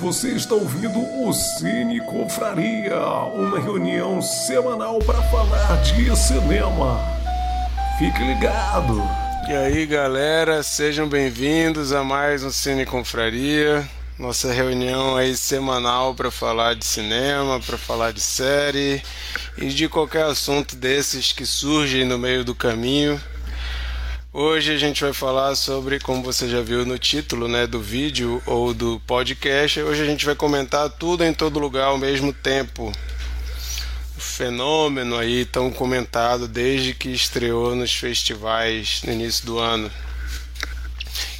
[0.00, 3.00] Você está ouvindo o Cine Confraria,
[3.34, 7.00] uma reunião semanal para falar de cinema.
[7.98, 9.02] Fique ligado!
[9.48, 16.30] E aí, galera, sejam bem-vindos a mais um Cine Confraria, nossa reunião aí semanal para
[16.30, 19.02] falar de cinema, para falar de série
[19.56, 23.20] e de qualquer assunto desses que surgem no meio do caminho.
[24.30, 28.42] Hoje a gente vai falar sobre, como você já viu no título né, do vídeo
[28.44, 32.92] ou do podcast, hoje a gente vai comentar tudo em todo lugar ao mesmo tempo.
[34.14, 39.90] O fenômeno aí tão comentado desde que estreou nos festivais no início do ano.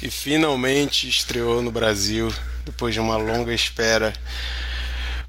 [0.01, 2.33] E finalmente estreou no Brasil,
[2.65, 4.11] depois de uma longa espera.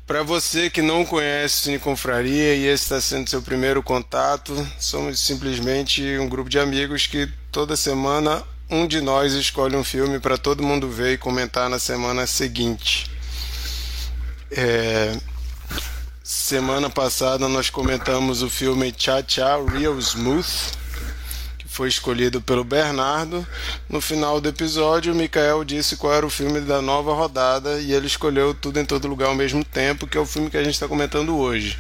[0.06, 5.20] Para você que não conhece Cine Confraria e esse está sendo seu primeiro contato, somos
[5.20, 10.38] simplesmente um grupo de amigos que toda semana um de nós escolhe um filme para
[10.38, 13.10] todo mundo ver e comentar na semana seguinte.
[14.50, 15.16] É...
[16.23, 20.46] Semana passada nós comentamos o filme Cha Cha Real Smooth,
[21.66, 23.45] foi escolhido pelo Bernardo.
[23.88, 27.92] No final do episódio, o Mikael disse qual era o filme da nova rodada e
[27.92, 30.62] ele escolheu Tudo em Todo Lugar ao mesmo tempo, que é o filme que a
[30.62, 31.76] gente está comentando hoje.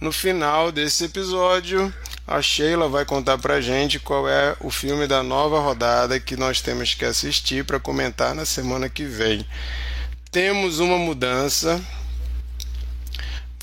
[0.00, 1.92] No final desse episódio,
[2.26, 6.60] a Sheila vai contar pra gente qual é o filme da nova rodada que nós
[6.60, 9.46] temos que assistir para comentar na semana que vem.
[10.30, 11.80] Temos uma mudança.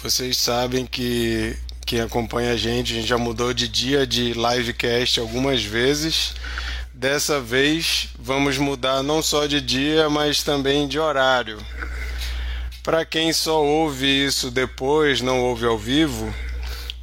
[0.04, 5.20] Vocês sabem que quem acompanha a gente, a gente já mudou de dia de livecast
[5.20, 6.36] algumas vezes.
[6.94, 11.58] Dessa vez vamos mudar não só de dia, mas também de horário.
[12.84, 16.34] Para quem só ouve isso depois, não ouve ao vivo,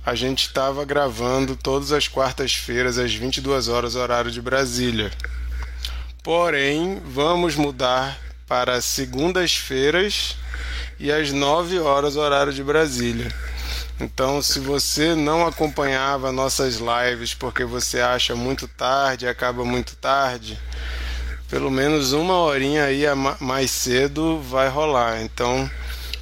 [0.05, 5.11] a gente estava gravando todas as quartas-feiras às 22 horas horário de Brasília.
[6.23, 10.37] Porém, vamos mudar para segundas-feiras
[10.99, 13.33] e às 9 horas horário de Brasília.
[14.01, 20.59] Então, se você não acompanhava nossas lives porque você acha muito tarde, acaba muito tarde,
[21.49, 23.03] pelo menos uma horinha aí
[23.41, 25.21] mais cedo vai rolar.
[25.23, 25.69] Então,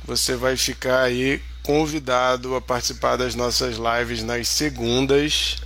[0.05, 5.57] você vai ficar aí convidado a participar das nossas lives nas segundas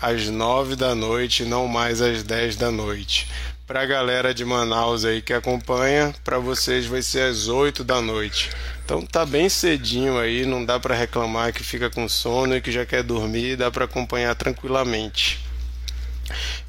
[0.00, 3.28] às nove da noite, não mais às dez da noite.
[3.66, 8.00] Para a galera de Manaus aí que acompanha, para vocês vai ser às 8 da
[8.00, 8.50] noite.
[8.82, 12.72] Então tá bem cedinho aí, não dá para reclamar que fica com sono e que
[12.72, 15.38] já quer dormir, dá para acompanhar tranquilamente.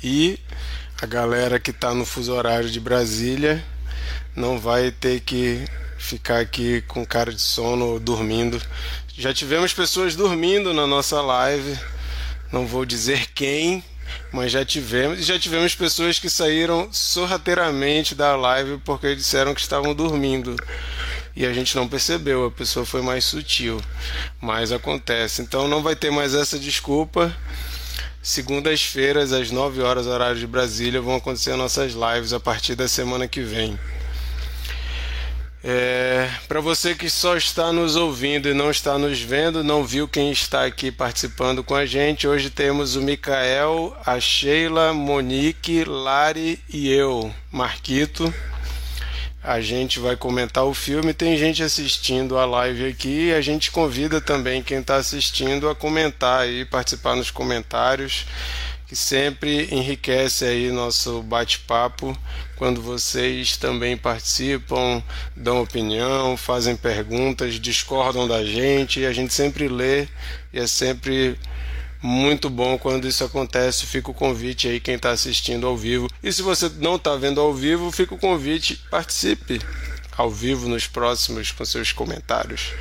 [0.03, 0.37] E
[1.01, 3.63] a galera que está no fuso horário de Brasília
[4.35, 5.63] não vai ter que
[6.01, 8.59] ficar aqui com cara de sono dormindo.
[9.15, 11.77] Já tivemos pessoas dormindo na nossa live,
[12.51, 13.83] não vou dizer quem,
[14.33, 19.61] mas já tivemos e já tivemos pessoas que saíram sorrateiramente da live porque disseram que
[19.61, 20.55] estavam dormindo
[21.35, 23.79] e a gente não percebeu, a pessoa foi mais sutil,
[24.41, 25.41] mas acontece.
[25.41, 27.33] Então não vai ter mais essa desculpa.
[28.21, 33.27] Segundas-feiras, às 9 horas, horário de Brasília, vão acontecer nossas lives a partir da semana
[33.27, 33.79] que vem.
[35.63, 40.07] É, Para você que só está nos ouvindo e não está nos vendo, não viu
[40.07, 46.59] quem está aqui participando com a gente, hoje temos o Mikael, a Sheila, Monique, Lari
[46.67, 48.33] e eu, Marquito.
[49.43, 53.71] A gente vai comentar o filme, tem gente assistindo a live aqui e a gente
[53.71, 58.25] convida também quem está assistindo a comentar e participar nos comentários
[58.91, 62.13] que sempre enriquece aí nosso bate-papo
[62.57, 65.01] quando vocês também participam,
[65.33, 70.09] dão opinião, fazem perguntas, discordam da gente, e a gente sempre lê
[70.51, 71.39] e é sempre
[72.01, 73.85] muito bom quando isso acontece.
[73.85, 76.09] Fica o convite aí quem está assistindo ao vivo.
[76.21, 79.61] E se você não está vendo ao vivo, fica o convite, participe
[80.17, 82.73] ao vivo nos próximos com seus comentários.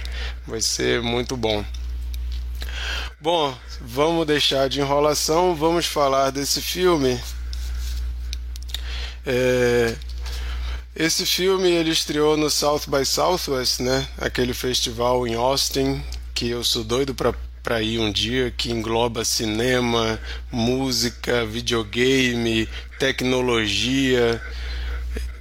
[0.44, 1.64] Vai ser muito bom.
[3.20, 7.20] Bom, vamos deixar de enrolação, vamos falar desse filme.
[9.26, 9.94] É,
[10.96, 14.08] esse filme ele estreou no South by Southwest, né?
[14.18, 16.02] Aquele festival em Austin
[16.34, 20.18] que eu sou doido para para ir um dia que engloba cinema,
[20.50, 22.68] música, videogame,
[22.98, 24.42] tecnologia,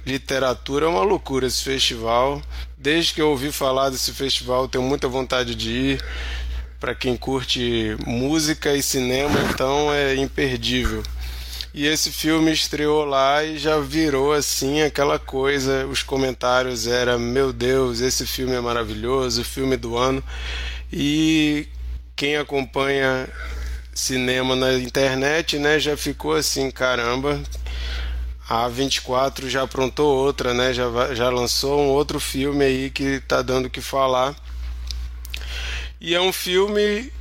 [0.04, 0.86] literatura.
[0.86, 2.42] É uma loucura esse festival.
[2.76, 6.04] Desde que eu ouvi falar desse festival, tenho muita vontade de ir
[6.80, 11.02] para quem curte música e cinema, então é imperdível.
[11.72, 15.86] E esse filme estreou lá e já virou assim aquela coisa.
[15.86, 20.24] Os comentários era meu Deus, esse filme é maravilhoso, filme do ano.
[20.92, 21.68] E
[22.16, 23.28] quem acompanha
[23.94, 27.40] cinema na internet, né, já ficou assim, caramba.
[28.48, 30.72] a A24 já aprontou outra, né?
[30.72, 34.34] Já, já lançou um outro filme aí que tá dando o que falar.
[36.00, 37.12] E é um filme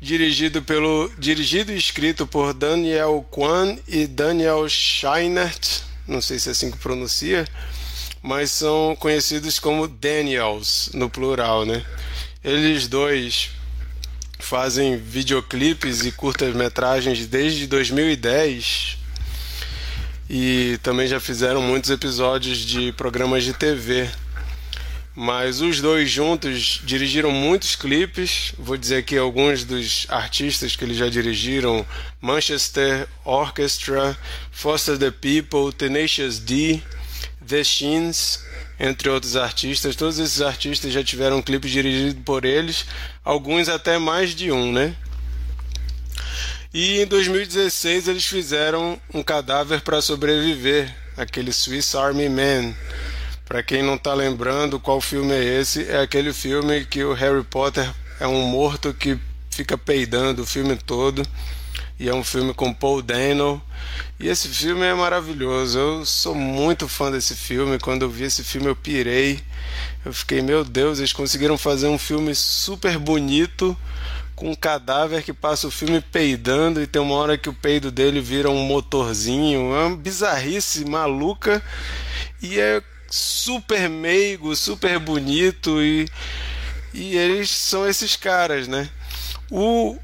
[0.00, 6.52] dirigido pelo dirigido e escrito por Daniel Kwan e Daniel Scheinert, não sei se é
[6.52, 7.46] assim que pronuncia,
[8.20, 11.86] mas são conhecidos como Daniels no plural, né?
[12.42, 13.50] Eles dois
[14.40, 18.98] fazem videoclipes e curtas-metragens desde 2010
[20.28, 24.10] e também já fizeram muitos episódios de programas de TV.
[25.14, 28.54] Mas os dois juntos dirigiram muitos clipes.
[28.58, 31.84] Vou dizer aqui alguns dos artistas que eles já dirigiram:
[32.20, 34.16] Manchester Orchestra,
[34.50, 36.80] Foster the People, Tenacious D,
[37.46, 38.40] The Shins,
[38.80, 39.96] entre outros artistas.
[39.96, 42.86] Todos esses artistas já tiveram clipes dirigidos por eles,
[43.22, 44.96] alguns até mais de um, né?
[46.72, 52.74] E em 2016 eles fizeram um cadáver para sobreviver, aquele Swiss Army Man.
[53.52, 57.44] Para quem não está lembrando qual filme é esse, é aquele filme que o Harry
[57.44, 57.86] Potter
[58.18, 59.18] é um morto que
[59.50, 61.22] fica peidando o filme todo.
[62.00, 63.62] E é um filme com Paul Dano.
[64.18, 65.78] E esse filme é maravilhoso.
[65.78, 67.78] Eu sou muito fã desse filme.
[67.78, 69.38] Quando eu vi esse filme, eu pirei.
[70.02, 73.76] Eu fiquei, meu Deus, eles conseguiram fazer um filme super bonito
[74.34, 77.90] com um cadáver que passa o filme peidando e tem uma hora que o peido
[77.90, 79.74] dele vira um motorzinho.
[79.74, 81.62] É uma bizarrice maluca
[82.40, 86.08] e é super meigo, super bonito e,
[86.94, 88.88] e eles são esses caras, né?
[89.50, 89.98] O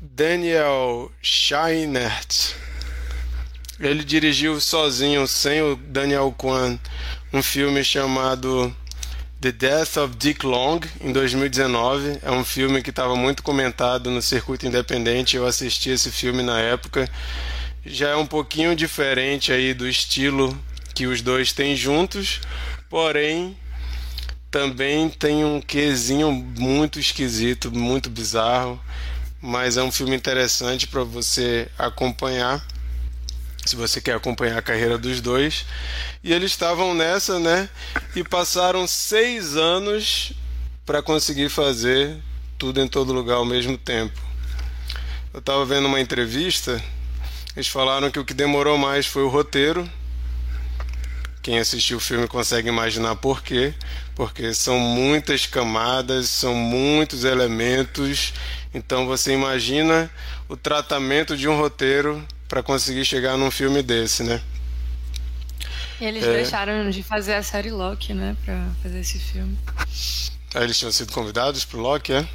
[0.00, 2.56] Daniel Scheinert
[3.78, 6.76] ele dirigiu sozinho, sem o Daniel Kwan,
[7.32, 8.74] um filme chamado
[9.40, 12.18] The Death of Dick Long, em 2019.
[12.22, 15.36] É um filme que estava muito comentado no circuito independente.
[15.36, 17.08] Eu assisti esse filme na época.
[17.86, 20.58] Já é um pouquinho diferente aí do estilo
[20.98, 22.40] que os dois têm juntos,
[22.90, 23.56] porém
[24.50, 28.82] também tem um quesinho muito esquisito, muito bizarro,
[29.40, 32.66] mas é um filme interessante para você acompanhar
[33.64, 35.64] se você quer acompanhar a carreira dos dois.
[36.24, 37.68] E eles estavam nessa, né?
[38.16, 40.32] E passaram seis anos
[40.84, 42.16] para conseguir fazer
[42.58, 44.20] tudo em todo lugar ao mesmo tempo.
[45.32, 46.82] Eu estava vendo uma entrevista,
[47.54, 49.88] eles falaram que o que demorou mais foi o roteiro.
[51.48, 53.72] Quem assistiu o filme consegue imaginar por quê,
[54.14, 58.34] porque são muitas camadas, são muitos elementos.
[58.74, 60.10] Então você imagina
[60.46, 64.42] o tratamento de um roteiro para conseguir chegar num filme desse, né?
[65.98, 66.34] E eles é...
[66.34, 69.58] deixaram de fazer a série Loki, né, para fazer esse filme.
[70.54, 72.28] Ah, eles tinham sido convidados pro Loki, é?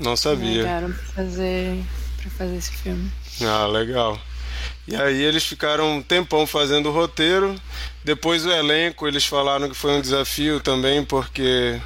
[0.00, 0.62] Não sabia.
[0.62, 1.84] Ligaram pra fazer,
[2.20, 3.12] pra fazer esse filme.
[3.42, 4.20] Ah, legal.
[4.86, 7.54] E aí eles ficaram um tempão fazendo o roteiro.
[8.04, 11.80] Depois o elenco, eles falaram que foi um desafio também, porque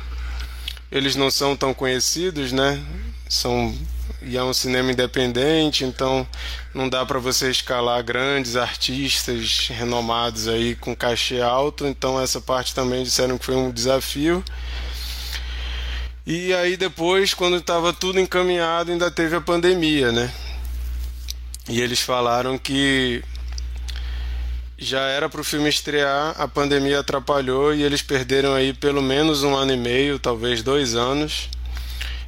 [0.90, 2.82] eles não são tão conhecidos, né?
[3.28, 3.74] São
[4.22, 6.26] e é um cinema independente, então
[6.74, 12.74] não dá para você escalar grandes artistas renomados aí com cachê alto, então essa parte
[12.74, 14.42] também disseram que foi um desafio.
[16.26, 20.32] E aí depois, quando estava tudo encaminhado, ainda teve a pandemia, né?
[21.68, 23.22] E eles falaram que
[24.78, 29.42] já era para o filme estrear, a pandemia atrapalhou e eles perderam aí pelo menos
[29.42, 31.48] um ano e meio, talvez dois anos.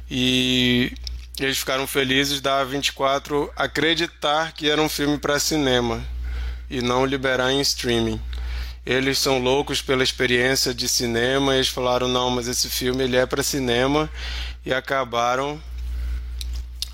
[0.09, 0.91] E
[1.39, 6.03] eles ficaram felizes da A24 acreditar que era um filme para cinema
[6.69, 8.19] e não liberar em streaming.
[8.85, 13.25] Eles são loucos pela experiência de cinema, eles falaram não, mas esse filme ele é
[13.25, 14.09] para cinema
[14.65, 15.61] e acabaram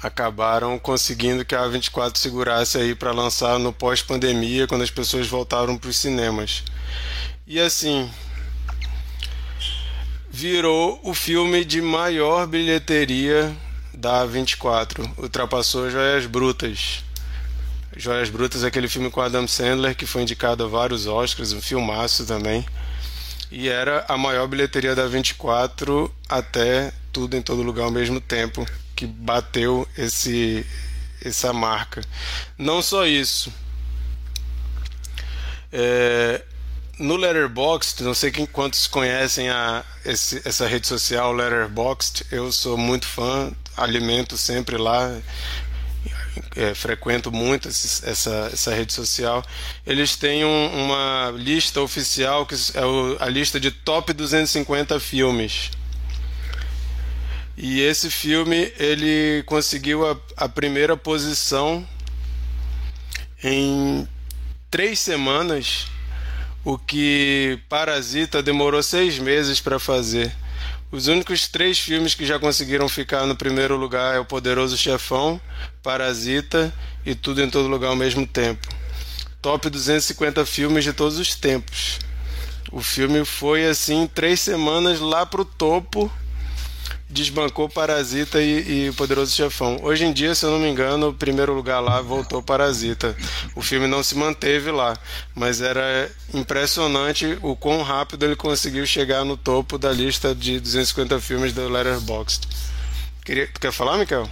[0.01, 5.77] acabaram conseguindo que a A24 segurasse aí para lançar no pós-pandemia, quando as pessoas voltaram
[5.77, 6.63] para os cinemas.
[7.47, 8.09] E assim,
[10.29, 13.55] virou o filme de maior bilheteria
[13.93, 17.03] da 24 ultrapassou Joias Brutas.
[17.95, 21.61] Joias Brutas é aquele filme com Adam Sandler que foi indicado a vários Oscars, um
[21.61, 22.65] filmaço também.
[23.49, 28.67] E era a maior bilheteria da 24 até tudo em todo lugar ao mesmo tempo,
[28.93, 30.65] que bateu esse
[31.23, 32.01] essa marca.
[32.57, 33.51] Não só isso.
[35.71, 36.43] É,
[36.99, 42.77] no Letterboxd, não sei quem, quantos conhecem a, esse, essa rede social Letterboxd, eu sou
[42.77, 45.17] muito fã, alimento sempre lá,
[46.53, 49.41] é, frequento muito esse, essa, essa rede social.
[49.87, 55.71] Eles têm um, uma lista oficial que é o, a lista de top 250 filmes.
[57.57, 61.87] E esse filme ele conseguiu a, a primeira posição
[63.43, 64.07] em
[64.69, 65.87] três semanas
[66.65, 70.35] o que Parasita demorou seis meses para fazer.
[70.91, 75.39] Os únicos três filmes que já conseguiram ficar no primeiro lugar é O Poderoso Chefão,
[75.83, 76.73] Parasita
[77.05, 78.67] e Tudo em Todo Lugar ao mesmo tempo.
[79.41, 81.99] Top 250 filmes de todos os tempos.
[82.71, 86.11] O filme foi assim, três semanas lá pro topo
[87.09, 89.77] desbancou Parasita e, e Poderoso Chefão.
[89.83, 93.15] Hoje em dia, se eu não me engano, o primeiro lugar lá voltou Parasita.
[93.55, 94.97] O filme não se manteve lá,
[95.33, 101.19] mas era impressionante o quão rápido ele conseguiu chegar no topo da lista de 250
[101.19, 102.47] filmes do Letterboxd.
[103.23, 104.27] Queria, tu quer falar, Michael?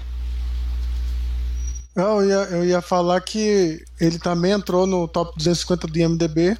[1.96, 6.58] Não, eu ia, eu ia falar que ele também entrou no top 250 do IMDB.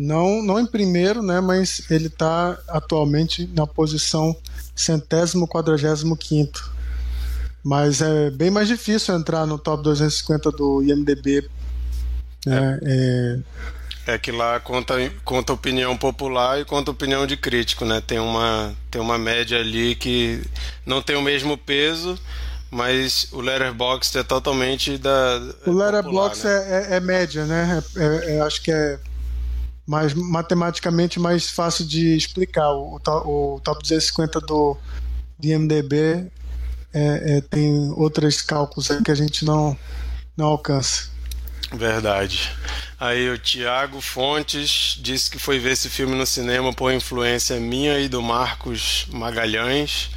[0.00, 1.42] Não, não em primeiro, né?
[1.42, 4.34] Mas ele está atualmente na posição
[4.74, 6.72] centésimo quadragésimo quinto.
[7.62, 11.46] Mas é bem mais difícil entrar no top 250 do IMDB.
[12.46, 12.78] Né?
[12.82, 13.42] É,
[14.08, 14.14] é...
[14.14, 18.00] é que lá conta, conta opinião popular e conta opinião de crítico, né?
[18.00, 20.42] Tem uma, tem uma média ali que
[20.86, 22.18] não tem o mesmo peso,
[22.70, 25.42] mas o Letterboxd é totalmente da.
[25.66, 26.54] O Letterboxd né?
[26.54, 27.82] é, é, é, média, né?
[27.98, 28.98] É, é, é, acho que é
[29.90, 32.70] mais matematicamente mais fácil de explicar.
[32.70, 34.78] O, o top 250 do
[35.42, 36.30] IMDB
[36.94, 39.76] é, é, tem outros cálculos que a gente não,
[40.36, 41.10] não alcança.
[41.72, 42.52] Verdade.
[43.00, 47.98] Aí o Tiago Fontes disse que foi ver esse filme no cinema por influência minha
[47.98, 50.10] e do Marcos Magalhães.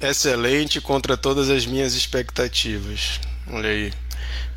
[0.00, 3.18] Excelente contra todas as minhas expectativas.
[3.50, 3.92] Olha aí.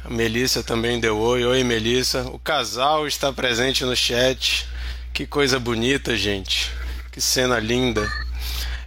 [0.07, 1.43] A Melissa também deu oi.
[1.43, 2.21] Oi, Melissa.
[2.29, 4.65] O casal está presente no chat.
[5.13, 6.71] Que coisa bonita, gente.
[7.11, 8.09] Que cena linda.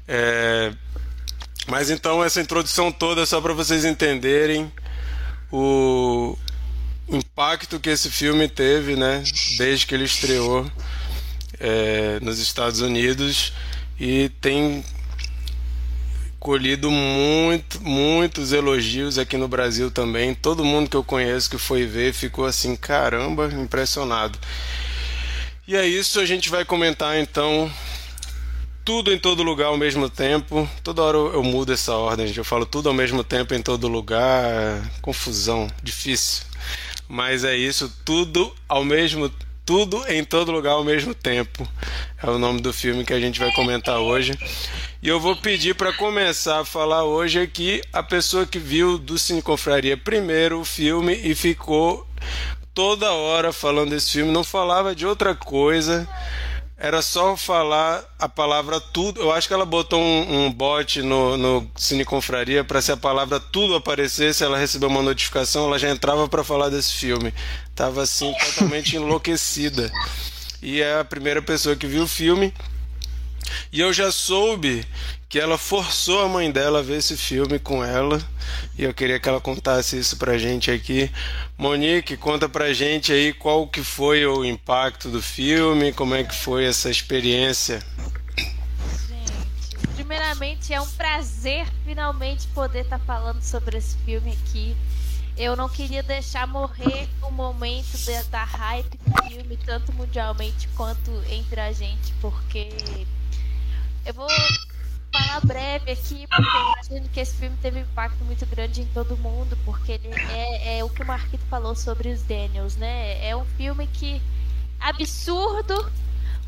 [0.08, 0.72] É...
[1.66, 4.72] Mas então, essa introdução toda é só para vocês entenderem
[5.52, 6.38] o
[7.06, 9.22] impacto que esse filme teve, né?
[9.58, 10.72] Desde que ele estreou
[11.58, 13.52] é, nos Estados Unidos.
[13.98, 14.82] E tem
[16.40, 20.34] colhido muito, muitos elogios aqui no Brasil também.
[20.34, 24.38] Todo mundo que eu conheço que foi ver ficou assim, caramba, impressionado.
[25.68, 27.70] E é isso, a gente vai comentar então
[28.82, 30.68] tudo em todo lugar ao mesmo tempo.
[30.82, 32.38] Toda hora eu, eu mudo essa ordem, gente.
[32.38, 34.90] Eu falo tudo ao mesmo tempo em todo lugar.
[35.02, 36.44] Confusão, difícil.
[37.06, 41.64] Mas é isso, tudo ao mesmo tempo tudo em todo lugar ao mesmo tempo.
[42.20, 44.36] É o nome do filme que a gente vai comentar hoje.
[45.00, 49.16] E eu vou pedir para começar a falar hoje aqui a pessoa que viu do
[49.16, 52.04] Cine Confraria primeiro o filme e ficou
[52.74, 56.08] toda hora falando desse filme, não falava de outra coisa
[56.82, 59.20] era só falar a palavra tudo.
[59.20, 62.96] Eu acho que ela botou um, um bot no, no Cine Confraria para se a
[62.96, 67.34] palavra tudo aparecesse, ela recebeu uma notificação, ela já entrava para falar desse filme.
[67.74, 69.92] Tava assim totalmente enlouquecida.
[70.62, 72.52] E é a primeira pessoa que viu o filme.
[73.72, 74.84] E eu já soube
[75.30, 78.20] que ela forçou a mãe dela a ver esse filme com ela.
[78.76, 81.08] E eu queria que ela contasse isso pra gente aqui.
[81.56, 86.34] Monique, conta pra gente aí qual que foi o impacto do filme, como é que
[86.34, 87.80] foi essa experiência.
[89.08, 94.76] Gente, primeiramente é um prazer finalmente poder estar tá falando sobre esse filme aqui.
[95.36, 97.96] Eu não queria deixar morrer o momento
[98.30, 102.68] da hype do filme, tanto mundialmente quanto entre a gente, porque
[104.10, 104.28] eu vou
[105.12, 108.86] falar breve aqui, porque eu imagino que esse filme teve um impacto muito grande em
[108.86, 113.24] todo mundo, porque ele é, é o que o Marquito falou sobre os Daniels, né?
[113.24, 114.20] É um filme que
[114.80, 115.90] absurdo,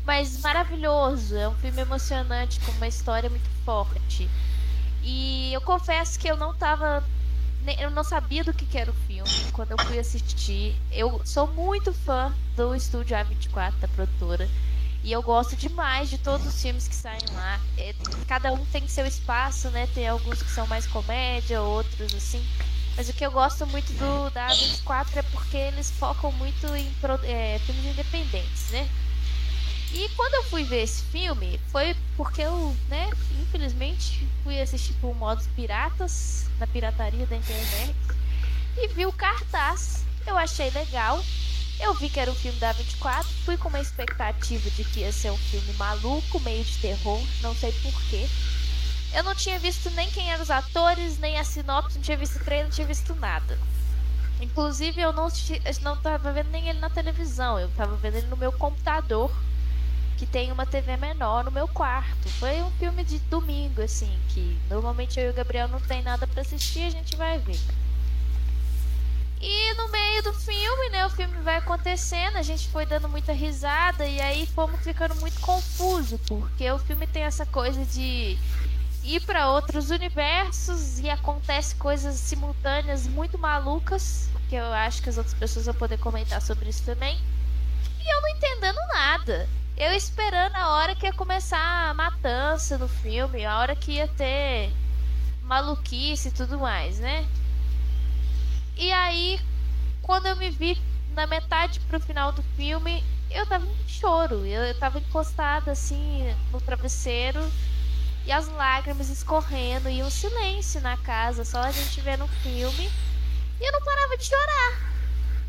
[0.05, 1.37] mas maravilhoso.
[1.37, 4.29] É um filme emocionante, com uma história muito forte.
[5.01, 7.03] E eu confesso que eu não tava.
[7.79, 10.75] Eu não sabia do que era o filme quando eu fui assistir.
[10.91, 14.49] Eu sou muito fã do estúdio A24, da produtora.
[15.03, 17.59] E eu gosto demais de todos os filmes que saem lá.
[17.77, 17.93] É,
[18.25, 19.87] cada um tem seu espaço, né?
[19.93, 22.43] Tem alguns que são mais comédia, outros assim.
[22.95, 26.89] Mas o que eu gosto muito do da 24 é porque eles focam muito em
[27.23, 28.87] é, filmes independentes, né?
[29.91, 33.09] E quando eu fui ver esse filme, foi porque eu, né,
[33.41, 37.95] infelizmente, fui assistir por modos piratas, na pirataria da internet,
[38.75, 40.03] e vi o cartaz.
[40.25, 41.23] Eu achei legal,
[41.79, 45.11] eu vi que era um filme da 24, fui com uma expectativa de que ia
[45.11, 48.27] ser um filme maluco, meio de terror, não sei porquê.
[49.13, 52.37] Eu não tinha visto nem quem eram os atores, nem a sinopse, não tinha visto
[52.37, 53.59] o trailer, não tinha visto nada.
[54.41, 55.27] Inclusive, eu não,
[55.81, 59.31] não tava vendo nem ele na televisão, eu tava vendo ele no meu computador,
[60.17, 62.29] que tem uma TV menor no meu quarto.
[62.39, 66.25] Foi um filme de domingo, assim, que normalmente eu e o Gabriel não tem nada
[66.25, 67.59] para assistir, a gente vai ver.
[69.45, 73.33] E no meio do filme, né, o filme vai acontecendo, a gente foi dando muita
[73.33, 78.39] risada e aí fomos ficando muito confuso, porque o filme tem essa coisa de
[79.03, 85.17] ir para outros universos e acontece coisas simultâneas muito malucas, que eu acho que as
[85.17, 87.19] outras pessoas vão poder comentar sobre isso também.
[87.99, 89.49] E eu não entendendo nada.
[89.75, 94.07] Eu esperando a hora que ia começar a matança no filme, a hora que ia
[94.07, 94.71] ter
[95.41, 97.27] maluquice e tudo mais, né?
[98.77, 99.39] E aí,
[100.01, 100.81] quando eu me vi
[101.13, 104.45] na metade pro final do filme, eu tava em choro.
[104.45, 107.39] Eu, tava encostada assim no travesseiro
[108.25, 112.89] e as lágrimas escorrendo e um silêncio na casa, só a gente vendo o filme.
[113.59, 114.93] E eu não parava de chorar.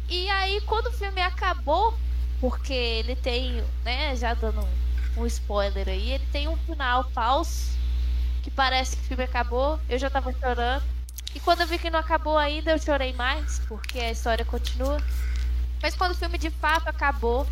[0.08, 1.94] E aí, quando o filme acabou,
[2.40, 4.66] porque ele tem, né, já dando
[5.16, 7.78] um spoiler aí, ele tem um final falso
[8.42, 9.80] que parece que o filme acabou.
[9.88, 10.93] Eu já tava chorando.
[11.34, 14.98] E quando eu vi que não acabou ainda, eu chorei mais, porque a história continua.
[15.82, 17.46] Mas quando o filme de fato acabou,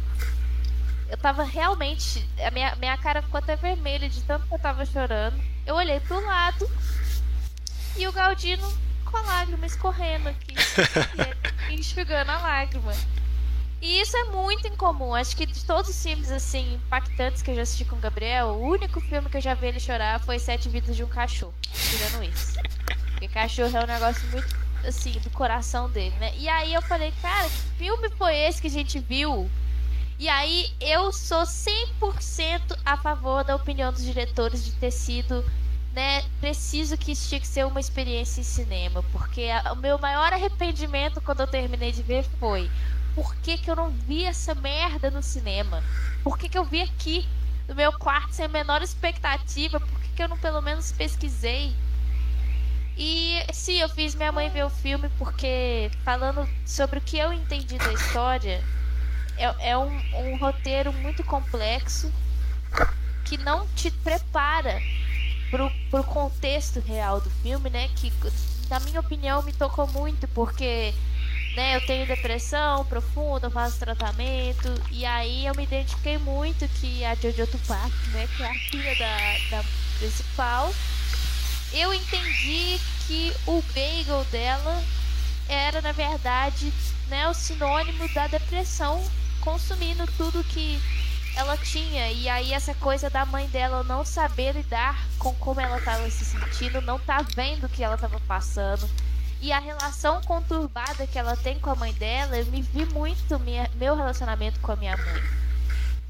[1.10, 2.26] eu tava realmente.
[2.46, 5.38] A minha, minha cara ficou até vermelha de tanto que eu tava chorando.
[5.66, 6.70] Eu olhei pro lado
[7.96, 8.66] e o Galdino
[9.04, 10.54] com a lágrima escorrendo aqui,
[11.70, 12.92] enxugando a lágrima.
[13.82, 15.14] E isso é muito incomum.
[15.14, 18.46] Acho que de todos os filmes assim impactantes que eu já assisti com o Gabriel,
[18.46, 21.52] o único filme que eu já vi ele chorar foi Sete Vidas de um Cachorro.
[21.72, 22.54] Tirando isso.
[23.22, 26.32] Porque cachorro é um negócio muito assim do coração dele, né?
[26.36, 29.48] E aí eu falei, cara, que filme foi esse que a gente viu?
[30.18, 35.44] E aí eu sou 100% a favor da opinião dos diretores de ter sido
[35.92, 40.00] né, preciso que isso tinha que ser uma experiência em cinema, porque a, o meu
[40.00, 42.68] maior arrependimento quando eu terminei de ver foi
[43.14, 45.80] por que, que eu não vi essa merda no cinema?
[46.24, 47.28] Por que, que eu vi aqui,
[47.68, 49.78] no meu quarto, sem a menor expectativa?
[49.78, 51.72] Por que, que eu não pelo menos pesquisei?
[53.04, 57.32] E sim, eu fiz minha mãe ver o filme porque, falando sobre o que eu
[57.32, 58.62] entendi da história,
[59.36, 62.12] é, é um, um roteiro muito complexo
[63.24, 64.80] que não te prepara
[65.50, 67.88] pro, pro contexto real do filme, né?
[67.96, 68.12] Que,
[68.70, 70.94] na minha opinião, me tocou muito porque
[71.56, 77.04] né, eu tenho depressão profunda, eu faço tratamento, e aí eu me identifiquei muito que
[77.04, 79.64] a Jojo Tupac, né, que é a filha da, da
[79.98, 80.72] principal,
[81.72, 84.82] eu entendi que o bagel dela
[85.48, 86.72] era, na verdade,
[87.08, 89.02] né, o sinônimo da depressão,
[89.40, 90.80] consumindo tudo que
[91.36, 92.10] ela tinha.
[92.10, 96.24] E aí essa coisa da mãe dela não saber lidar com como ela estava se
[96.24, 98.88] sentindo, não tá vendo o que ela estava passando
[99.42, 103.40] e a relação conturbada que ela tem com a mãe dela, eu me vi muito
[103.40, 105.22] minha, meu relacionamento com a minha mãe.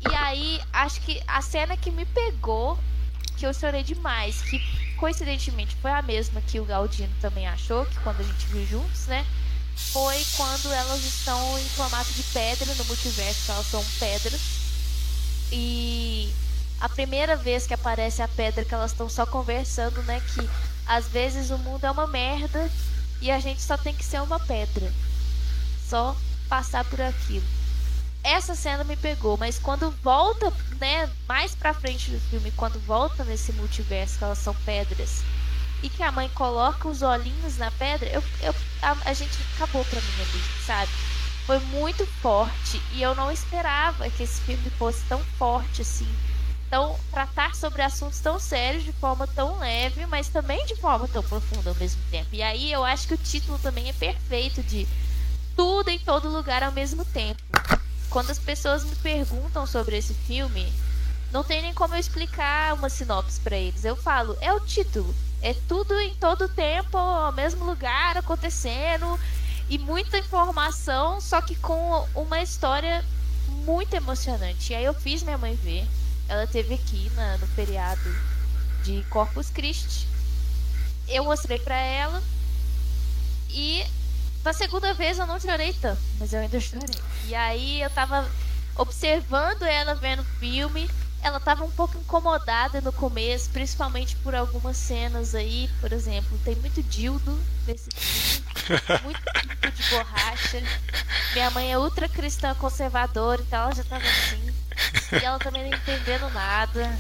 [0.07, 2.79] E aí, acho que a cena que me pegou,
[3.39, 4.61] que eu chorei demais, que
[5.03, 9.07] coincidentemente foi a mesma que o Galdino também achou, que quando a gente viu juntos,
[9.09, 9.27] né?
[9.75, 14.41] Foi quando elas estão em formato de pedra no multiverso, elas são pedras.
[15.51, 16.33] E
[16.81, 20.23] a primeira vez que aparece a pedra que elas estão só conversando, né?
[20.37, 20.49] Que
[20.87, 22.71] às vezes o mundo é uma merda
[23.21, 24.93] e a gente só tem que ser uma pedra.
[25.85, 26.17] Só
[26.49, 27.62] passar por aquilo.
[28.23, 33.25] Essa cena me pegou, mas quando volta, né, mais pra frente do filme, quando volta
[33.25, 35.23] nesse multiverso que elas são pedras
[35.83, 39.85] e que a mãe coloca os olhinhos na pedra, eu, eu a, a gente acabou
[39.85, 40.93] pra mim ali, sabe?
[41.47, 46.09] Foi muito forte e eu não esperava que esse filme fosse tão forte assim
[46.73, 51.23] então, tratar sobre assuntos tão sérios de forma tão leve, mas também de forma tão
[51.23, 52.31] profunda ao mesmo tempo.
[52.33, 54.89] E aí eu acho que o título também é perfeito de
[55.55, 57.43] tudo em todo lugar ao mesmo tempo.
[58.13, 60.73] Quando as pessoas me perguntam sobre esse filme,
[61.31, 63.85] não tem nem como eu explicar uma sinopse para eles.
[63.85, 65.15] Eu falo, é o título.
[65.41, 69.19] É tudo em todo tempo, ao mesmo lugar, acontecendo.
[69.69, 73.05] E muita informação, só que com uma história
[73.49, 74.73] muito emocionante.
[74.73, 75.89] E aí eu fiz minha mãe ver
[76.33, 78.11] ela teve aqui na, no feriado
[78.83, 80.09] de Corpus Christi.
[81.07, 82.23] Eu mostrei para ela
[83.51, 83.85] e
[84.45, 87.01] na segunda vez eu não chorei tanto, mas eu ainda chorei.
[87.27, 88.29] E aí eu tava
[88.77, 90.91] observando ela vendo o filme.
[91.23, 95.71] Ela tava um pouco incomodada no começo, principalmente por algumas cenas aí.
[95.81, 98.43] Por exemplo, tem muito dildo nesse filme.
[99.03, 100.63] Muito dildo de borracha.
[101.33, 104.55] Minha mãe é ultra cristã conservadora, então ela já tava assim.
[105.13, 106.99] E ela também não entendendo nada.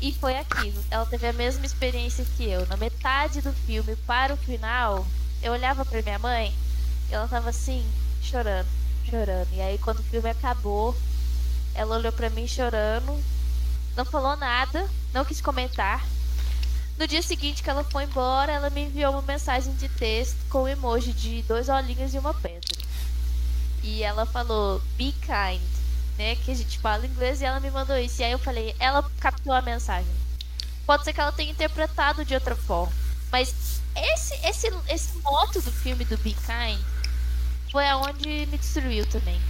[0.00, 0.82] E foi aquilo.
[0.90, 2.66] Ela teve a mesma experiência que eu.
[2.66, 5.06] Na metade do filme, para o final,
[5.42, 6.54] eu olhava pra minha mãe
[7.10, 7.84] e ela tava assim,
[8.22, 8.68] chorando,
[9.08, 9.48] chorando.
[9.52, 10.96] E aí, quando o filme acabou,
[11.74, 13.22] ela olhou pra mim chorando,
[13.96, 16.04] não falou nada, não quis comentar,
[16.98, 20.64] No dia seguinte que ela foi embora, ela me enviou uma mensagem de texto com
[20.64, 22.78] um emoji de dois olhinhos e uma pedra.
[23.82, 25.60] E ela falou, be kind,
[26.16, 26.36] né?
[26.36, 28.20] Que a gente fala inglês e ela me mandou isso.
[28.20, 30.12] E aí eu falei, ela captou a mensagem.
[30.86, 32.92] Pode ser que ela tenha interpretado de outra forma.
[33.32, 36.80] Mas esse, esse, esse moto do filme do Be Kind
[37.70, 39.40] foi aonde me destruiu também.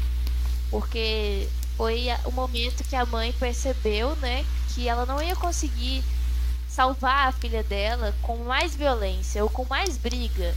[0.71, 6.03] Porque foi o momento que a mãe percebeu, né, que ela não ia conseguir
[6.69, 10.55] salvar a filha dela com mais violência ou com mais briga.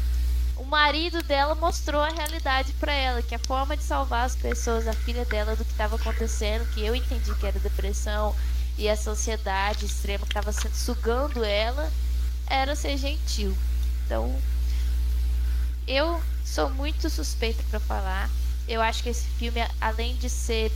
[0.55, 4.87] O marido dela mostrou a realidade para ela, que a forma de salvar as pessoas,
[4.87, 8.33] a filha dela, do que estava acontecendo, que eu entendi que era depressão
[8.77, 11.91] e a sociedade extrema que estava sugando ela,
[12.47, 13.55] era ser gentil.
[14.05, 14.33] Então,
[15.87, 18.29] eu sou muito suspeita para falar.
[18.67, 20.71] Eu acho que esse filme, além de ser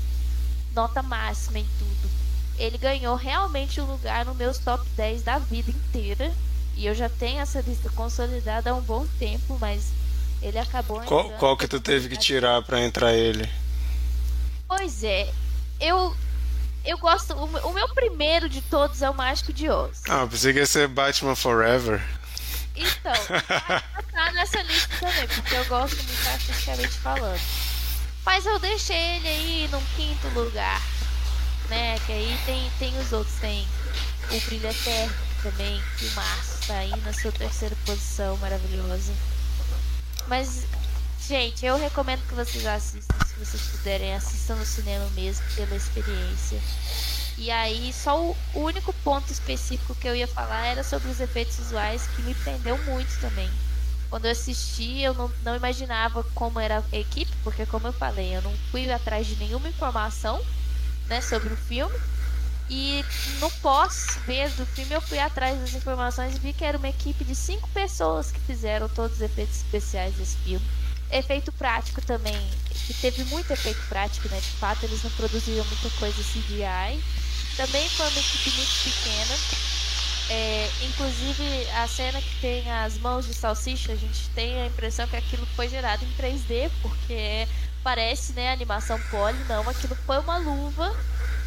[0.74, 2.10] nota máxima em tudo,
[2.58, 6.32] ele ganhou realmente um lugar no meus top 10 da vida inteira.
[6.76, 9.92] E eu já tenho essa lista consolidada há um bom tempo, mas
[10.42, 13.50] ele acabou Qual, qual que tu teve que tirar para entrar ele?
[14.68, 15.32] Pois é,
[15.80, 16.16] eu
[16.86, 17.34] eu gosto.
[17.34, 20.02] O, meu primeiro de todos é o Mágico de Oz.
[20.08, 22.02] Ah, pensei que ia ser Batman Forever.
[22.80, 23.14] Então,
[24.12, 27.42] tá nessa lista também, porque eu gosto muito artisticamente falando.
[28.26, 30.82] Mas eu deixei ele aí num quinto lugar,
[31.70, 31.98] né?
[32.06, 33.68] Que aí tem, tem os outros, tem
[34.32, 39.14] o Brilho Eterno também, que o Márcio tá aí na sua terceira posição, maravilhosa.
[40.28, 40.66] Mas,
[41.28, 46.62] gente, eu recomendo que vocês assistam, se vocês puderem, assistam no cinema mesmo, pela experiência.
[47.40, 51.56] E aí, só o único ponto específico que eu ia falar era sobre os efeitos
[51.56, 53.50] visuais, que me prendeu muito também.
[54.10, 58.36] Quando eu assisti, eu não, não imaginava como era a equipe, porque, como eu falei,
[58.36, 60.44] eu não fui atrás de nenhuma informação
[61.08, 61.98] né, sobre o filme.
[62.70, 63.06] E
[63.40, 67.24] no pós-ver do filme, eu fui atrás das informações e vi que era uma equipe
[67.24, 70.66] de cinco pessoas que fizeram todos os efeitos especiais desse filme.
[71.10, 72.38] Efeito prático também,
[72.86, 74.40] que teve muito efeito prático, né?
[74.42, 77.02] De fato, eles não produziam muita coisa CGI.
[77.60, 79.38] Também foi uma equipe muito pequena.
[80.30, 85.06] É, inclusive a cena que tem as mãos de salsicha, a gente tem a impressão
[85.06, 87.46] que aquilo foi gerado em 3D, porque
[87.84, 90.96] parece né, animação poly, não, aquilo foi uma luva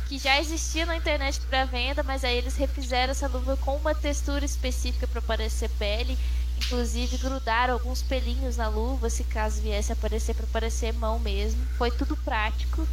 [0.07, 3.95] que já existia na internet para venda, mas aí eles refizeram essa luva com uma
[3.95, 6.19] textura específica para parecer pele,
[6.59, 11.65] inclusive grudaram alguns pelinhos na luva, se caso viesse aparecer para parecer mão mesmo.
[11.79, 12.87] Foi tudo prático.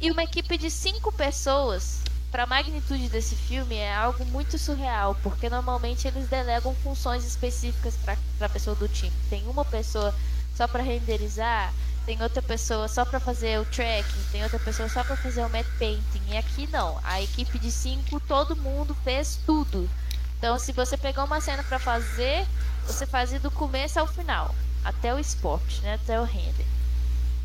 [0.00, 2.00] E uma equipe de cinco pessoas
[2.30, 7.96] para a magnitude desse filme é algo muito surreal, porque normalmente eles delegam funções específicas
[7.96, 8.16] para
[8.46, 9.12] a pessoa do time.
[9.28, 10.14] Tem uma pessoa
[10.54, 11.72] só para renderizar,
[12.06, 15.50] tem outra pessoa só para fazer o tracking, tem outra pessoa só para fazer o
[15.50, 16.22] matte painting.
[16.28, 19.90] E aqui não, a equipe de cinco, todo mundo fez tudo.
[20.38, 22.46] Então, se você pegar uma cena para fazer,
[22.86, 26.66] você fazia do começo ao final, até o spot, né, até o render.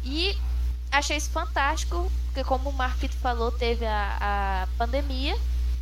[0.04, 0.38] E
[0.97, 5.38] achei isso fantástico, porque como o Marquito falou, teve a, a pandemia,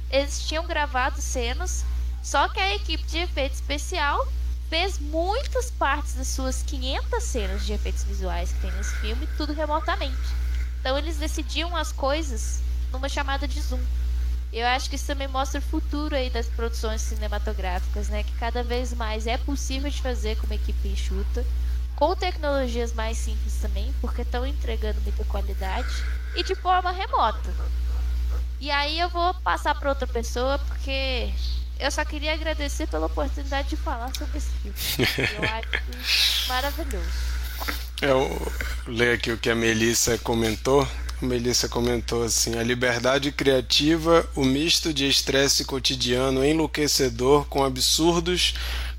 [0.09, 1.85] eles tinham gravado cenas,
[2.21, 4.27] só que a equipe de efeito especial
[4.69, 9.53] fez muitas partes das suas 500 cenas de efeitos visuais que tem nesse filme, tudo
[9.53, 10.17] remotamente.
[10.79, 12.59] Então eles decidiam as coisas
[12.91, 13.81] numa chamada de Zoom.
[14.51, 18.23] Eu acho que isso também mostra o futuro aí das produções cinematográficas, né?
[18.23, 21.43] Que cada vez mais é possível de fazer com uma equipe enxuta
[21.95, 26.03] com tecnologias mais simples também, porque estão entregando muita qualidade
[26.35, 27.53] e de forma remota.
[28.59, 31.31] E aí eu vou passar para outra pessoa, porque
[31.79, 34.77] eu só queria agradecer pela oportunidade de falar sobre esse filme.
[35.35, 37.09] Eu acho maravilhoso.
[38.01, 38.53] Eu
[38.87, 40.87] leio aqui o que a Melissa comentou.
[41.21, 48.53] A Melissa comentou assim: a liberdade criativa, o misto de estresse cotidiano enlouquecedor com absurdos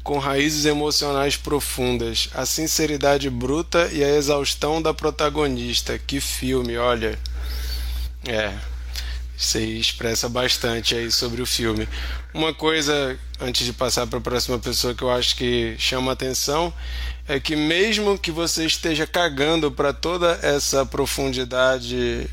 [0.05, 5.99] com raízes emocionais profundas, a sinceridade bruta e a exaustão da protagonista.
[5.99, 7.19] Que filme, olha.
[8.29, 8.53] É.
[9.55, 11.89] Aí expressa bastante aí sobre o filme.
[12.35, 16.73] Uma coisa, antes de passar para a próxima pessoa, que eu acho que chama atenção,
[17.27, 22.29] é que mesmo que você esteja cagando para toda essa profundidade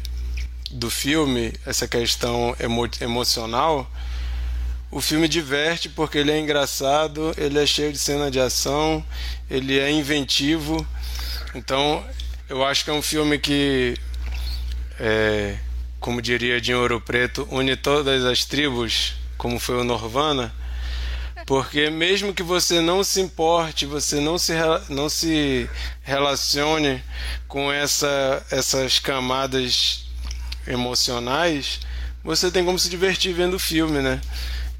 [0.69, 3.89] do filme, essa questão emo emocional,
[4.91, 9.03] o filme diverte porque ele é engraçado, ele é cheio de cena de ação,
[9.49, 10.85] ele é inventivo.
[11.55, 12.03] Então,
[12.49, 13.95] eu acho que é um filme que,
[14.99, 15.55] é,
[15.99, 20.53] como diria de Ouro Preto, une todas as tribos, como foi o Norvana.
[21.47, 24.53] Porque mesmo que você não se importe, você não se,
[24.89, 25.69] não se
[26.03, 27.01] relacione
[27.47, 30.05] com essa, essas camadas
[30.67, 31.79] emocionais,
[32.23, 34.21] você tem como se divertir vendo o filme, né?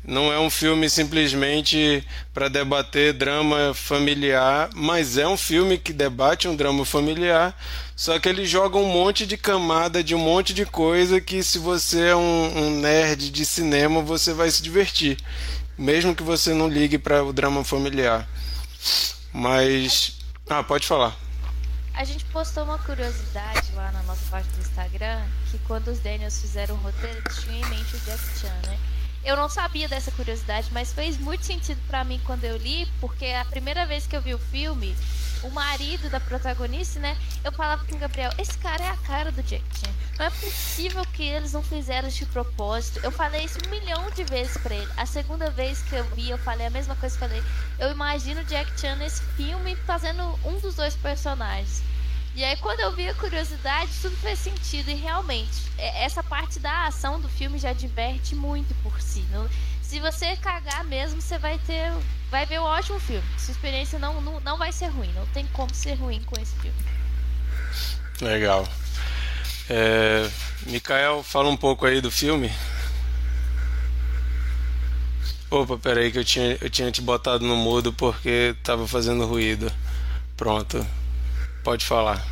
[0.04, 6.48] Não é um filme simplesmente para debater drama familiar, mas é um filme que debate
[6.48, 7.56] um drama familiar,
[7.96, 11.60] só que ele joga um monte de camada de um monte de coisa que se
[11.60, 15.18] você é um, um nerd de cinema, você vai se divertir,
[15.78, 18.28] mesmo que você não ligue para o drama familiar.
[19.32, 20.18] Mas,
[20.50, 21.16] ah, pode falar.
[21.94, 26.42] A gente postou uma curiosidade lá na nossa página do Instagram, que quando os Daniels
[26.42, 28.80] fizeram o roteiro, eles tinham em mente o Jack Chan, né?
[29.24, 33.26] Eu não sabia dessa curiosidade, mas fez muito sentido para mim quando eu li, porque
[33.28, 34.96] a primeira vez que eu vi o filme,
[35.44, 37.18] o marido da protagonista, né?
[37.44, 39.92] Eu falava com o Gabriel, esse cara é a cara do Jack Chan.
[40.18, 43.00] Não é possível que eles não fizeram de propósito.
[43.04, 44.92] Eu falei isso um milhão de vezes pra ele.
[44.98, 47.44] A segunda vez que eu vi, eu falei a mesma coisa que falei.
[47.80, 51.82] Eu imagino o Jack Chan nesse filme fazendo um dos dois personagens.
[52.34, 54.90] E aí quando eu vi a curiosidade, tudo fez sentido.
[54.90, 59.26] E realmente, é, essa parte da ação do filme já diverte muito por si.
[59.82, 61.92] Se você cagar mesmo, você vai ter.
[62.30, 63.28] Vai ver um ótimo filme.
[63.38, 65.12] Sua experiência não, não, não vai ser ruim.
[65.14, 66.78] Não tem como ser ruim com esse filme.
[68.22, 68.66] Legal.
[69.70, 70.30] É,
[70.68, 72.52] Mikael, fala um pouco aí do filme.
[75.50, 79.70] Opa, peraí que eu tinha, eu tinha te botado no mudo porque tava fazendo ruído.
[80.38, 80.88] Pronto.
[81.64, 82.26] Pode falar.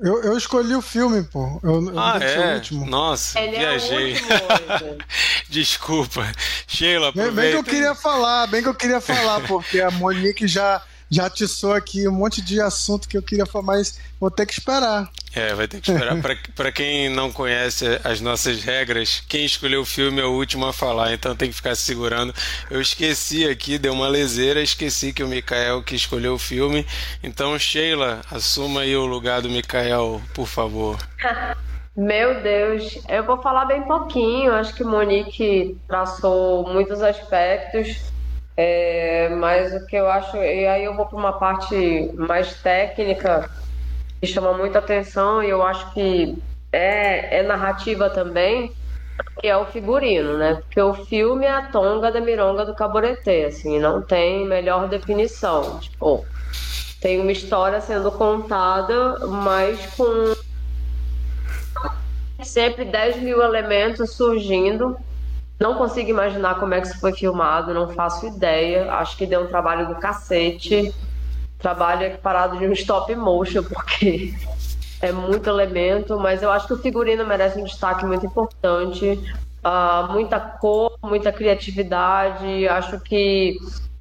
[0.00, 1.60] Eu, eu escolhi o filme, pô.
[1.62, 2.52] Eu, eu ah, é?
[2.52, 2.86] O último.
[2.86, 4.14] Nossa, Ele viajei.
[4.14, 4.96] É
[5.50, 6.30] Desculpa.
[6.66, 7.34] Sheila, aproveita.
[7.34, 10.80] Bem, bem que eu queria falar, bem que eu queria falar, porque a Monique já
[11.10, 14.52] já atiçou aqui um monte de assunto que eu queria falar, mas vou ter que
[14.52, 15.08] esperar.
[15.34, 16.16] É, vai ter que esperar.
[16.54, 20.72] para quem não conhece as nossas regras, quem escolheu o filme é o último a
[20.72, 22.34] falar, então tem que ficar se segurando.
[22.70, 26.86] Eu esqueci aqui, deu uma leseira, esqueci que o Mikael que escolheu o filme.
[27.22, 30.98] Então, Sheila, assuma aí o lugar do Mikael, por favor.
[31.96, 34.52] Meu Deus, eu vou falar bem pouquinho.
[34.52, 38.12] Acho que Monique traçou muitos aspectos
[38.60, 43.48] é, mas o que eu acho, e aí eu vou para uma parte mais técnica
[44.20, 46.36] que chama muita atenção e eu acho que
[46.72, 48.72] é, é narrativa também,
[49.38, 50.56] que é o figurino, né?
[50.56, 55.78] Porque o filme é a tonga da mironga do caboretê, assim, não tem melhor definição.
[55.78, 56.26] Tipo,
[57.00, 60.34] tem uma história sendo contada, mas com
[62.42, 64.98] sempre 10 mil elementos surgindo
[65.58, 68.92] não consigo imaginar como é que isso foi filmado, não faço ideia.
[68.92, 70.94] Acho que deu um trabalho do cacete.
[71.58, 74.32] Trabalho equiparado de um stop motion, porque
[75.02, 79.18] é muito elemento, mas eu acho que o figurino merece um destaque muito importante.
[79.64, 82.68] Uh, muita cor, muita criatividade.
[82.68, 83.56] Acho que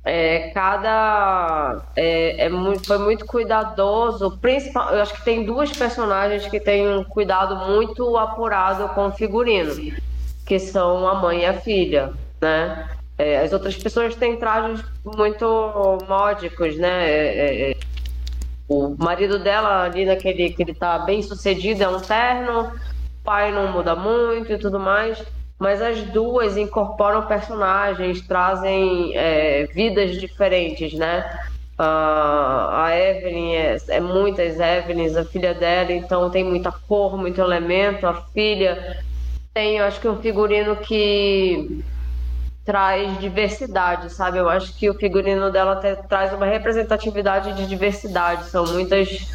[0.06, 4.38] é, cada é, é muito, foi muito cuidadoso.
[4.38, 9.12] Principal, eu acho que tem duas personagens que têm um cuidado muito apurado com o
[9.12, 9.74] figurino
[10.48, 12.90] que são a mãe e a filha, né?
[13.18, 17.10] É, as outras pessoas têm trajes muito módicos, né?
[17.10, 17.78] É, é, é,
[18.70, 23.52] o marido dela ali naquele que ele tá bem sucedido é um terno, o pai
[23.52, 25.22] não muda muito e tudo mais,
[25.60, 31.26] mas as duas incorporam personagens, trazem é, vidas diferentes, né?
[31.80, 37.40] Uh, a Evelyn é, é muitas Evelyns, a filha dela, então tem muita cor, muito
[37.40, 38.08] elemento.
[38.08, 38.98] A filha
[39.58, 41.84] tem, acho que um figurino que
[42.63, 44.38] traz diversidade, sabe?
[44.38, 48.50] Eu acho que o figurino dela traz uma representatividade de diversidade.
[48.52, 49.34] São muitas,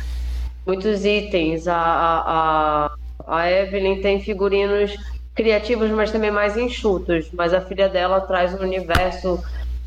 [0.65, 1.67] muitos itens.
[1.67, 2.95] A, a,
[3.27, 4.97] a Evelyn tem figurinos
[5.35, 7.29] criativos, mas também mais enxutos.
[7.33, 9.43] Mas a filha dela traz um universo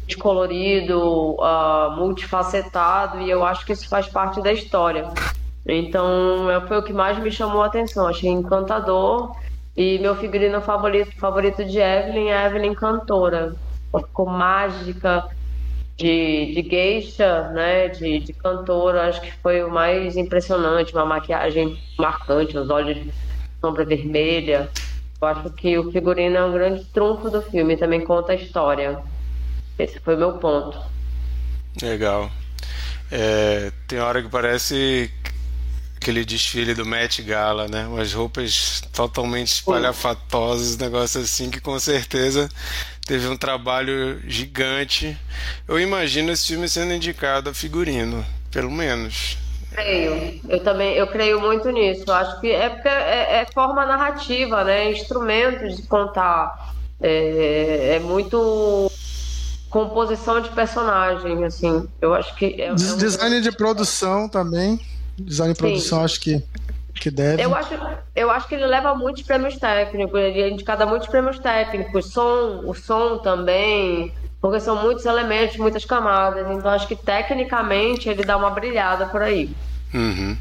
[0.06, 5.10] descolorido, uh, multifacetado, e eu acho que isso faz parte da história.
[5.66, 6.06] Então,
[6.68, 8.06] foi o que mais me chamou a atenção.
[8.06, 9.34] Achei encantador
[9.76, 13.54] e meu figurino favorito, favorito de Evelyn é a Evelyn cantora.
[13.92, 15.30] ficou mágica,
[15.98, 17.88] de, de geisha, né?
[17.90, 23.14] De, de cantora, acho que foi o mais impressionante, uma maquiagem marcante, os olhos de
[23.62, 24.70] sombra vermelha.
[25.22, 29.00] Eu acho que o figurino é um grande trunfo do filme, também conta a história.
[29.80, 30.80] Esse foi o meu ponto.
[31.82, 32.30] Legal.
[33.12, 35.12] É, tem hora que parece
[36.06, 37.88] aquele desfile do Met Gala, né?
[37.88, 42.48] Umas roupas totalmente espalhafatosas, negócio assim que com certeza
[43.08, 45.18] teve um trabalho gigante.
[45.68, 49.40] Eu imagino esse filme sendo indicado a figurino, pelo menos.
[49.72, 52.12] Creio, eu também, eu creio muito nisso.
[52.12, 54.92] Acho que é porque é, é forma narrativa, né?
[54.92, 56.76] Instrumentos de contar.
[57.02, 58.92] É, é muito
[59.72, 61.90] composição de personagem, assim.
[62.00, 64.80] Eu acho que é, é design de produção também.
[65.18, 66.44] Design e produção, acho que.
[66.94, 67.44] que deve.
[67.44, 67.74] Eu acho,
[68.16, 72.12] eu acho que ele leva muitos prêmios técnicos, ele é indicado a muitos prêmios técnicos,
[72.12, 78.24] som, o som também, porque são muitos elementos, muitas camadas, então acho que tecnicamente ele
[78.24, 79.50] dá uma brilhada por aí.
[79.94, 80.38] Uhum.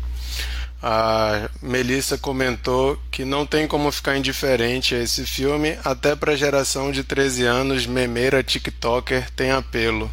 [0.86, 6.36] A Melissa comentou que não tem como ficar indiferente a esse filme, até para a
[6.36, 10.10] geração de 13 anos, memeira TikToker tem apelo.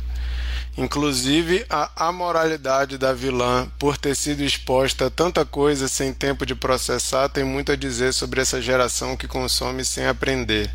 [0.78, 6.56] Inclusive, a amoralidade da vilã por ter sido exposta a tanta coisa sem tempo de
[6.56, 10.72] processar tem muito a dizer sobre essa geração que consome sem aprender.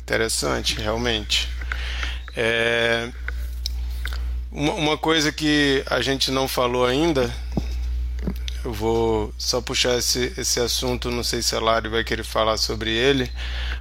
[0.00, 1.48] Interessante, realmente.
[2.36, 3.08] É...
[4.50, 7.32] Uma coisa que a gente não falou ainda
[8.64, 12.56] eu vou só puxar esse, esse assunto, não sei se a Lari vai querer falar
[12.56, 13.30] sobre ele,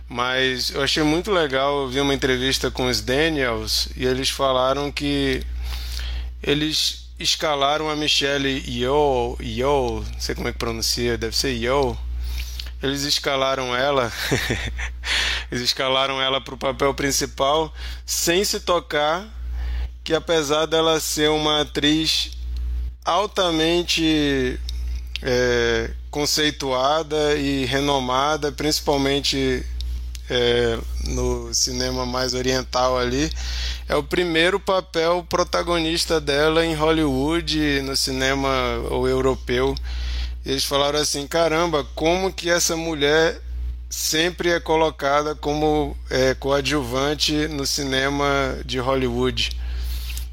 [0.09, 4.91] mas eu achei muito legal, eu vi uma entrevista com os Daniels e eles falaram
[4.91, 5.43] que
[6.41, 11.95] eles escalaram a Michelle Yeoh, Yeoh, não sei como é que pronuncia, deve ser Yeoh,
[12.81, 14.11] eles escalaram ela,
[15.51, 17.71] eles escalaram ela para o papel principal
[18.03, 19.27] sem se tocar
[20.03, 22.31] que apesar dela ser uma atriz
[23.05, 24.59] altamente
[25.21, 29.65] é, conceituada e renomada, principalmente
[30.29, 33.29] é, no cinema mais oriental ali.
[33.87, 38.49] É o primeiro papel protagonista dela em Hollywood, no cinema
[38.89, 39.75] ou europeu.
[40.45, 43.39] Eles falaram assim: caramba, como que essa mulher
[43.89, 49.51] sempre é colocada como é, coadjuvante no cinema de Hollywood?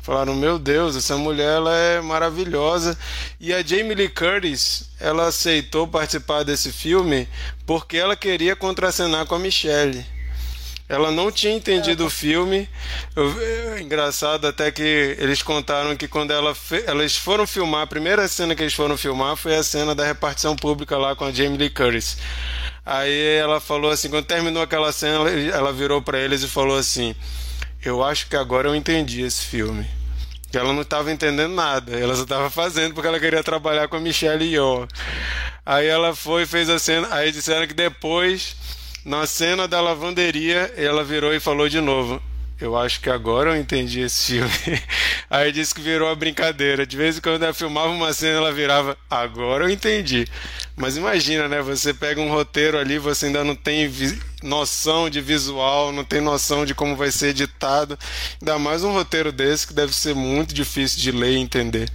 [0.08, 2.96] Falaram, meu Deus, essa mulher ela é maravilhosa.
[3.38, 7.28] E a Jamie Lee Curtis, ela aceitou participar desse filme
[7.66, 10.02] porque ela queria contracenar com a Michelle.
[10.88, 12.66] Ela não tinha entendido o filme.
[13.14, 17.86] Eu, é engraçado até que eles contaram que quando ela fe, elas foram filmar, a
[17.86, 21.32] primeira cena que eles foram filmar foi a cena da repartição pública lá com a
[21.32, 22.16] Jamie Lee Curtis.
[22.82, 27.14] Aí ela falou assim, quando terminou aquela cena, ela virou para eles e falou assim:
[27.84, 29.97] "Eu acho que agora eu entendi esse filme."
[30.50, 31.98] Que ela não estava entendendo nada.
[31.98, 34.86] Ela só estava fazendo porque ela queria trabalhar com a Michelle Yeoh.
[35.64, 37.08] Aí ela foi fez a cena.
[37.10, 38.56] Aí disseram que depois,
[39.04, 42.22] na cena da lavanderia, ela virou e falou de novo:
[42.60, 44.82] eu acho que agora eu entendi esse filme.
[45.30, 46.84] Aí disse que virou a brincadeira.
[46.84, 50.26] De vez em quando ela filmava uma cena, ela virava, agora eu entendi.
[50.78, 51.60] Mas imagina, né?
[51.60, 53.90] Você pega um roteiro ali, você ainda não tem
[54.42, 57.98] noção de visual, não tem noção de como vai ser editado.
[58.40, 61.90] Ainda mais um roteiro desse que deve ser muito difícil de ler e entender.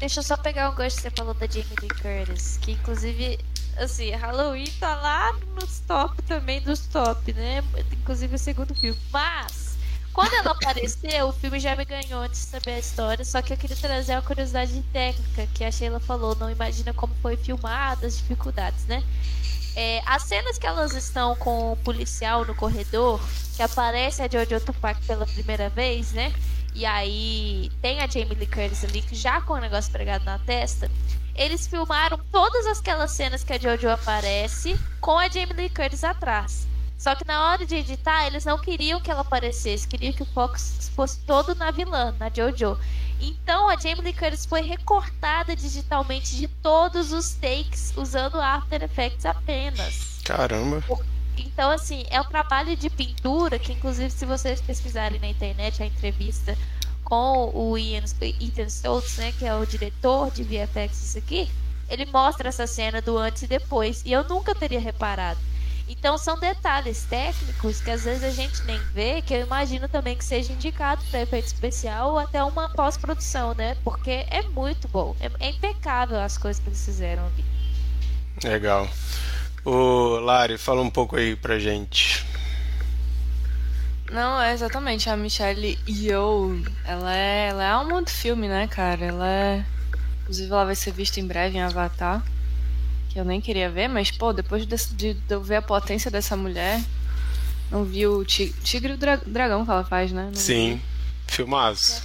[0.00, 3.38] Deixa eu só pegar um gosto que você falou da Jamie Lee Curtis, que inclusive
[3.76, 7.62] assim, Halloween tá lá nos top também dos top, né?
[7.92, 8.98] Inclusive o segundo filme.
[9.12, 9.67] Mas
[10.12, 13.52] quando ela apareceu, o filme já me ganhou antes de saber a história, só que
[13.52, 18.06] eu queria trazer uma curiosidade técnica, que a Sheila falou, não imagina como foi filmada,
[18.06, 19.02] as dificuldades, né?
[19.76, 23.20] É, as cenas que elas estão com o policial no corredor,
[23.54, 26.32] que aparece a Jojo Tupac pela primeira vez, né?
[26.74, 30.90] E aí tem a Jamie Lee Curtis ali, já com o negócio pregado na testa.
[31.34, 36.66] Eles filmaram todas aquelas cenas que a Jojo aparece com a Jamie Lee Curtis atrás.
[36.98, 40.26] Só que na hora de editar, eles não queriam que ela aparecesse, queriam que o
[40.26, 40.58] foco
[40.96, 42.76] fosse todo na vilã, na Jojo.
[43.20, 49.24] Então a Jamie Lee Curtis foi recortada digitalmente de todos os takes usando After Effects
[49.24, 50.20] apenas.
[50.24, 50.82] Caramba.
[51.36, 55.86] Então, assim, é um trabalho de pintura que, inclusive, se vocês pesquisarem na internet a
[55.86, 56.58] entrevista
[57.04, 61.50] com o Ian, Ethan Stoltz, né, que é o diretor de VFX isso aqui,
[61.88, 64.02] ele mostra essa cena do antes e depois.
[64.04, 65.40] E eu nunca teria reparado.
[65.88, 70.16] Então são detalhes técnicos que às vezes a gente nem vê, que eu imagino também
[70.16, 73.74] que seja indicado para efeito especial ou até uma pós-produção, né?
[73.82, 77.44] Porque é muito bom, é, é, impecável as coisas que eles fizeram ali.
[78.44, 78.88] Legal.
[79.64, 82.24] O Lari, fala um pouco aí pra gente.
[84.10, 85.10] Não, é exatamente.
[85.10, 89.04] A Michelle Yeoh, ela é, ela é alma do filme, né, cara?
[89.04, 89.64] Ela é.
[90.22, 92.22] Inclusive, ela vai ser vista em breve em Avatar
[93.18, 96.08] que eu nem queria ver, mas, pô, depois de, de, de eu ver a potência
[96.08, 96.80] dessa mulher,
[97.68, 100.26] não vi o tigre, tigre e o dra, dragão que ela faz, né?
[100.26, 100.76] Não Sim.
[100.76, 100.98] Vi.
[101.26, 102.02] Filmaço.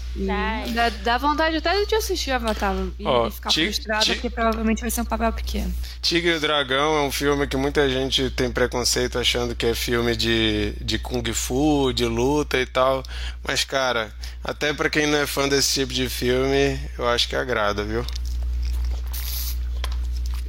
[0.73, 4.99] Dá, dá, vontade até de assistir Avatar e, oh, ficar frustrada, porque provavelmente vai ser
[4.99, 5.73] um papel pequeno.
[6.01, 9.73] Tigre e o Dragão é um filme que muita gente tem preconceito achando que é
[9.73, 13.01] filme de, de Kung Fu, de luta e tal.
[13.47, 14.13] Mas, cara,
[14.43, 18.05] até para quem não é fã desse tipo de filme, eu acho que agrada, viu?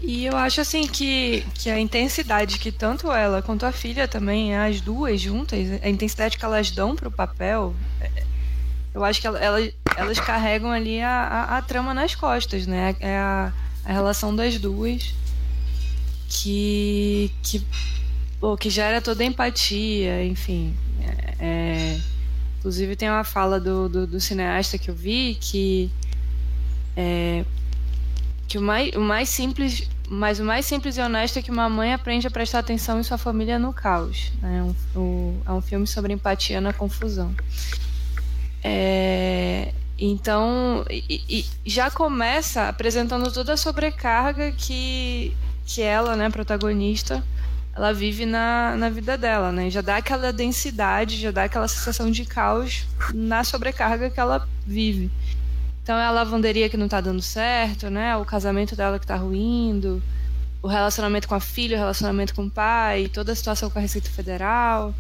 [0.07, 4.55] E eu acho assim que, que a intensidade que tanto ela quanto a filha também,
[4.55, 7.75] as duas juntas, a intensidade que elas dão pro papel,
[8.93, 12.95] eu acho que elas, elas carregam ali a, a, a trama nas costas, né?
[13.01, 13.53] É a,
[13.83, 15.15] a relação das duas,
[16.29, 17.65] que, que,
[18.39, 20.77] pô, que gera toda empatia, enfim.
[21.01, 22.01] É, é,
[22.59, 25.91] inclusive tem uma fala do, do, do, cineasta que eu vi que
[26.97, 27.45] é,
[28.47, 31.69] que o mais, o mais simples mas o mais simples e honesto é que uma
[31.69, 34.33] mãe aprende a prestar atenção em sua família no caos.
[34.41, 34.59] Né?
[34.95, 37.35] É, um, é um filme sobre empatia na confusão.
[38.63, 41.23] É, então, e,
[41.65, 47.23] e já começa apresentando toda a sobrecarga que, que ela, né, protagonista,
[47.75, 49.69] ela vive na, na vida dela, né?
[49.69, 55.11] Já dá aquela densidade, já dá aquela sensação de caos na sobrecarga que ela vive.
[55.85, 58.17] Então é a lavanderia que não tá dando certo, né?
[58.17, 60.03] O casamento dela que tá ruindo,
[60.63, 63.83] o relacionamento com a filha, o relacionamento com o pai, toda a situação com a
[63.83, 64.95] Receita Federal.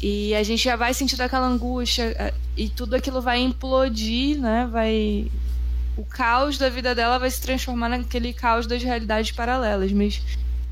[0.00, 4.66] E a gente já vai sentindo aquela angústia é, e tudo aquilo vai implodir, né?
[4.72, 5.30] Vai
[5.98, 10.22] o caos da vida dela vai se transformar naquele caos das realidades paralelas, mas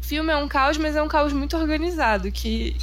[0.00, 2.74] o filme é um caos, mas é um caos muito organizado que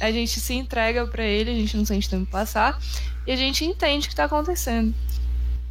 [0.00, 2.80] a gente se entrega para ele, a gente não sente tempo passar
[3.26, 4.94] e a gente entende o que está acontecendo.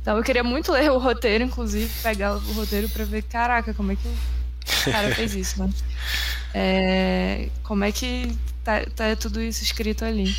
[0.05, 3.91] Então eu queria muito ler o roteiro, inclusive, pegar o roteiro para ver, caraca, como
[3.91, 5.73] é que o cara fez isso, né?
[6.53, 10.31] É, como é que tá, tá tudo isso escrito ali.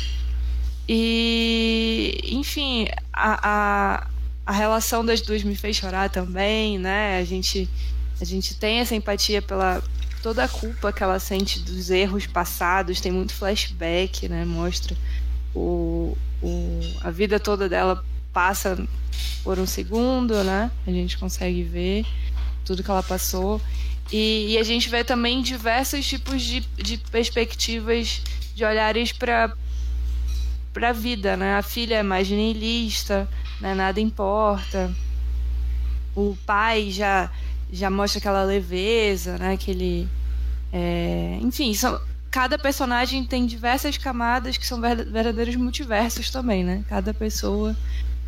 [0.87, 4.07] E, enfim, a, a,
[4.45, 7.19] a relação das duas me fez chorar também, né?
[7.19, 7.69] A gente,
[8.21, 9.83] a gente tem essa empatia pela
[10.23, 14.45] toda a culpa que ela sente dos erros passados, tem muito flashback, né?
[14.45, 14.95] Mostra
[15.53, 18.01] o, o, a vida toda dela
[18.37, 18.77] passa
[19.43, 20.69] por um segundo, né?
[20.85, 22.05] A gente consegue ver
[22.63, 23.59] tudo que ela passou.
[24.11, 28.21] E, e a gente vê também diversos tipos de, de perspectivas,
[28.53, 29.51] de olhares para
[30.71, 31.55] para a vida, né?
[31.55, 33.27] A filha é mais niilista,
[33.59, 33.73] né?
[33.73, 34.93] nada importa.
[36.15, 37.31] O pai já
[37.73, 39.53] já mostra aquela leveza, né?
[39.53, 40.07] Aquele,
[40.71, 41.39] é...
[41.41, 46.85] enfim, são, cada personagem tem diversas camadas que são verdadeiros multiversos também, né?
[46.87, 47.75] Cada pessoa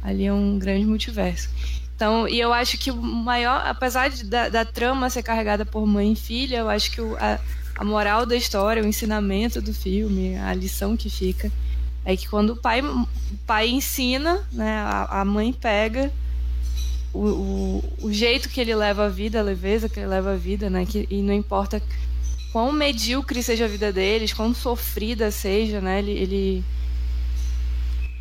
[0.02, 1.50] Ali é um grande multiverso.
[1.96, 5.86] Então, e eu acho que o maior, apesar de, da, da trama ser carregada por
[5.86, 7.38] mãe e filha, eu acho que o, a,
[7.76, 11.52] a moral da história, o ensinamento do filme, a lição que fica,
[12.06, 13.08] é que quando o pai, o
[13.46, 16.12] pai ensina, né, a, a mãe pega
[17.14, 20.36] o, o, o, jeito que ele leva a vida, a leveza que ele leva a
[20.38, 21.82] vida, né, que, e não importa
[22.52, 26.64] quão medíocre seja a vida deles, quão sofrida seja, né, ele, ele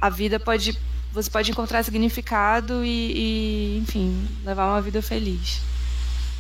[0.01, 0.79] a vida pode
[1.23, 5.61] você pode encontrar significado e, e enfim, levar uma vida feliz.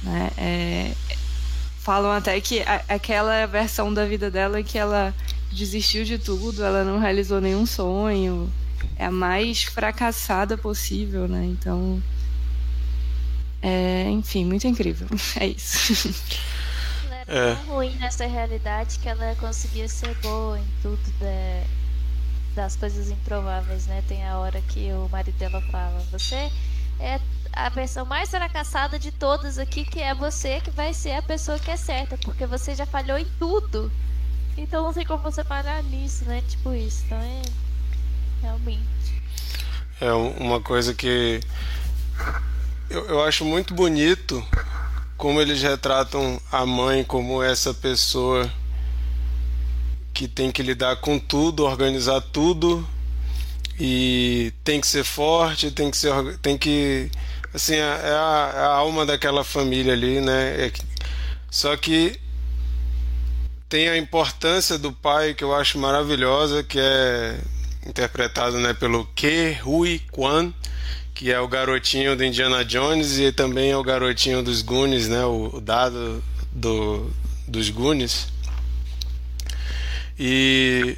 [0.02, 0.30] Né?
[0.36, 0.92] É,
[1.80, 5.14] falam até que a, aquela versão da vida dela que ela
[5.50, 8.52] desistiu de tudo, ela não realizou nenhum sonho,
[8.96, 11.44] é a mais fracassada possível, né?
[11.44, 12.02] Então,
[13.62, 15.08] é, enfim, muito incrível.
[15.40, 16.14] É isso.
[17.06, 17.54] Ela era é.
[17.54, 21.00] tão ruim nessa realidade que ela conseguia ser boa em tudo.
[21.20, 21.64] Né?
[22.58, 24.02] Das coisas improváveis, né?
[24.08, 26.50] Tem a hora que o marido dela fala: Você
[26.98, 27.20] é
[27.52, 31.56] a pessoa mais fracassada de todas aqui, que é você que vai ser a pessoa
[31.56, 33.92] que é certa, porque você já falhou em tudo.
[34.56, 36.42] Então não tem como você parar nisso, né?
[36.48, 37.04] Tipo isso.
[37.06, 37.42] Então é.
[38.42, 39.22] Realmente.
[40.00, 41.40] É uma coisa que
[42.90, 44.44] eu, eu acho muito bonito
[45.16, 48.50] como eles retratam a mãe como essa pessoa
[50.18, 52.84] que tem que lidar com tudo, organizar tudo
[53.78, 57.08] e tem que ser forte, tem que ser, tem que
[57.54, 60.66] assim é, é a, é a alma daquela família ali, né?
[60.66, 60.72] É,
[61.48, 62.18] só que
[63.68, 67.38] tem a importância do pai que eu acho maravilhosa, que é
[67.86, 70.52] interpretado né, pelo Ke Hui Kwan,
[71.14, 75.24] que é o garotinho do Indiana Jones e também é o garotinho dos Goonies, né,
[75.24, 77.08] o, o dado do,
[77.46, 78.36] dos Goonies.
[80.18, 80.96] E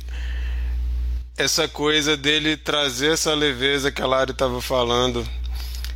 [1.36, 5.26] essa coisa dele trazer essa leveza que a Lari estava falando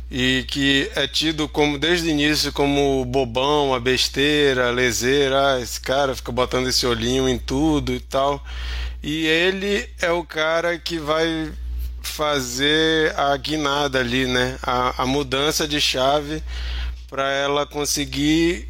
[0.09, 5.59] e que é tido como desde o início como bobão, a besteira, a leseira, ah,
[5.59, 8.43] esse cara fica botando esse olhinho em tudo e tal.
[9.01, 11.51] E ele é o cara que vai
[12.01, 14.57] fazer a guinada ali, né?
[14.61, 16.41] A, a mudança de chave
[17.09, 18.67] para ela conseguir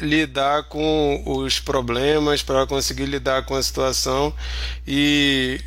[0.00, 4.34] lidar com os problemas, para conseguir lidar com a situação
[4.86, 5.60] e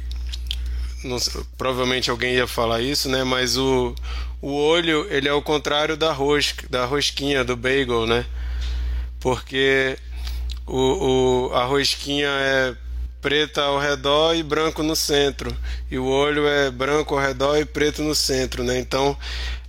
[1.19, 3.23] sei, provavelmente alguém ia falar isso, né?
[3.23, 3.95] Mas o,
[4.41, 8.25] o olho ele é o contrário da rosca, da rosquinha do bagel, né?
[9.19, 9.97] Porque
[10.65, 12.75] o, o, a rosquinha é
[13.21, 15.55] preta ao redor e branco no centro,
[15.91, 18.79] e o olho é branco ao redor e preto no centro, né?
[18.79, 19.17] Então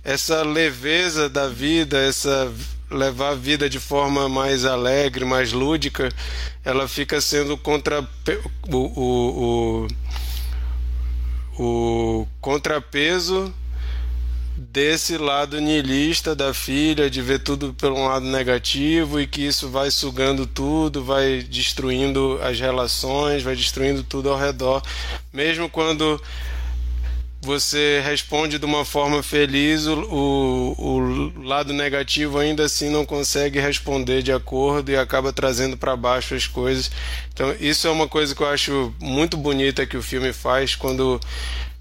[0.03, 2.51] essa leveza da vida, essa
[2.91, 6.09] levar a vida de forma mais alegre, mais lúdica,
[6.63, 8.07] ela fica sendo contra
[8.69, 9.87] o, o,
[11.57, 13.53] o, o contrapeso
[14.57, 19.89] desse lado niilista da filha, de ver tudo pelo lado negativo e que isso vai
[19.89, 24.81] sugando tudo, vai destruindo as relações, vai destruindo tudo ao redor,
[25.33, 26.21] mesmo quando
[27.43, 33.59] você responde de uma forma feliz, o, o, o, lado negativo ainda assim não consegue
[33.59, 36.91] responder de acordo e acaba trazendo para baixo as coisas.
[37.33, 41.19] Então, isso é uma coisa que eu acho muito bonita que o filme faz quando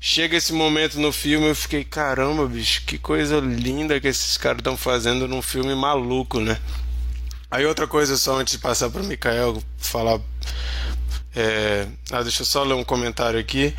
[0.00, 4.60] chega esse momento no filme, eu fiquei, caramba, bicho, que coisa linda que esses caras
[4.60, 6.58] estão fazendo num filme maluco, né?
[7.50, 10.20] Aí outra coisa só antes de passar para o Mikael falar
[11.34, 11.86] é...
[12.10, 13.74] Ah, deixa eu só ler um comentário aqui.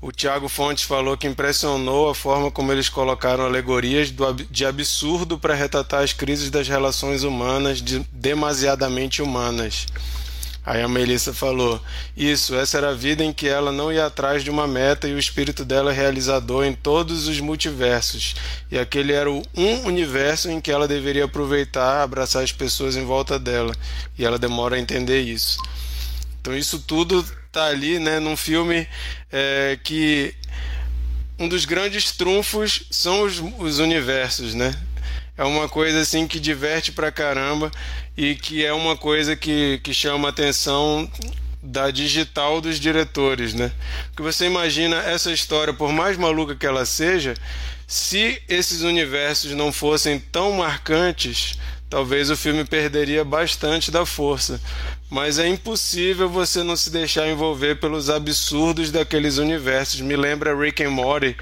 [0.00, 5.38] O Tiago Fontes falou que impressionou a forma como eles colocaram alegorias do, de absurdo
[5.38, 9.86] para retratar as crises das relações humanas, de, demasiadamente humanas.
[10.66, 11.78] Aí a Melissa falou:
[12.16, 15.12] Isso, essa era a vida em que ela não ia atrás de uma meta e
[15.12, 18.34] o espírito dela é realizador em todos os multiversos.
[18.70, 23.04] E aquele era o um universo em que ela deveria aproveitar, abraçar as pessoas em
[23.04, 23.74] volta dela.
[24.18, 25.58] E ela demora a entender isso.
[26.44, 28.86] Então isso tudo tá ali, né, num filme
[29.32, 30.34] é, que
[31.38, 34.74] um dos grandes trunfos são os, os universos, né?
[35.38, 37.70] É uma coisa assim que diverte pra caramba
[38.14, 41.10] e que é uma coisa que, que chama a atenção
[41.62, 43.72] da digital dos diretores, né?
[44.14, 47.32] Que você imagina essa história, por mais maluca que ela seja,
[47.86, 54.60] se esses universos não fossem tão marcantes, talvez o filme perderia bastante da força.
[55.14, 60.00] Mas é impossível você não se deixar envolver pelos absurdos daqueles universos.
[60.00, 61.36] Me lembra Rick and Morty,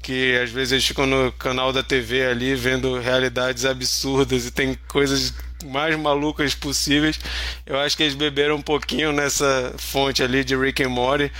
[0.00, 4.78] que às vezes eles ficam no canal da TV ali vendo realidades absurdas e tem
[4.86, 7.18] coisas mais malucas possíveis.
[7.66, 11.32] Eu acho que eles beberam um pouquinho nessa fonte ali de Rick and Morty.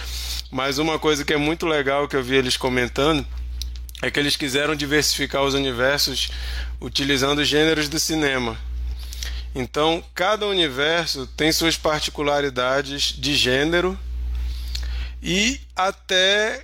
[0.51, 3.25] Mas uma coisa que é muito legal que eu vi eles comentando
[4.03, 6.29] é que eles quiseram diversificar os universos
[6.81, 8.59] utilizando gêneros do cinema.
[9.59, 13.99] Então, cada universo tem suas particularidades de gênero
[15.21, 16.63] e até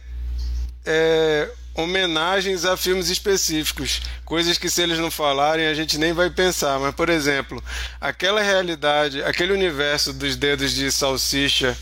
[0.87, 6.31] é, homenagens a filmes específicos, coisas que se eles não falarem a gente nem vai
[6.31, 6.79] pensar.
[6.79, 7.61] Mas, por exemplo,
[8.01, 11.77] aquela realidade, aquele universo dos dedos de salsicha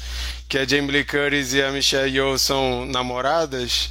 [0.49, 3.91] que a Jamie Lee Curtis e a Michelle Yeoh são namoradas,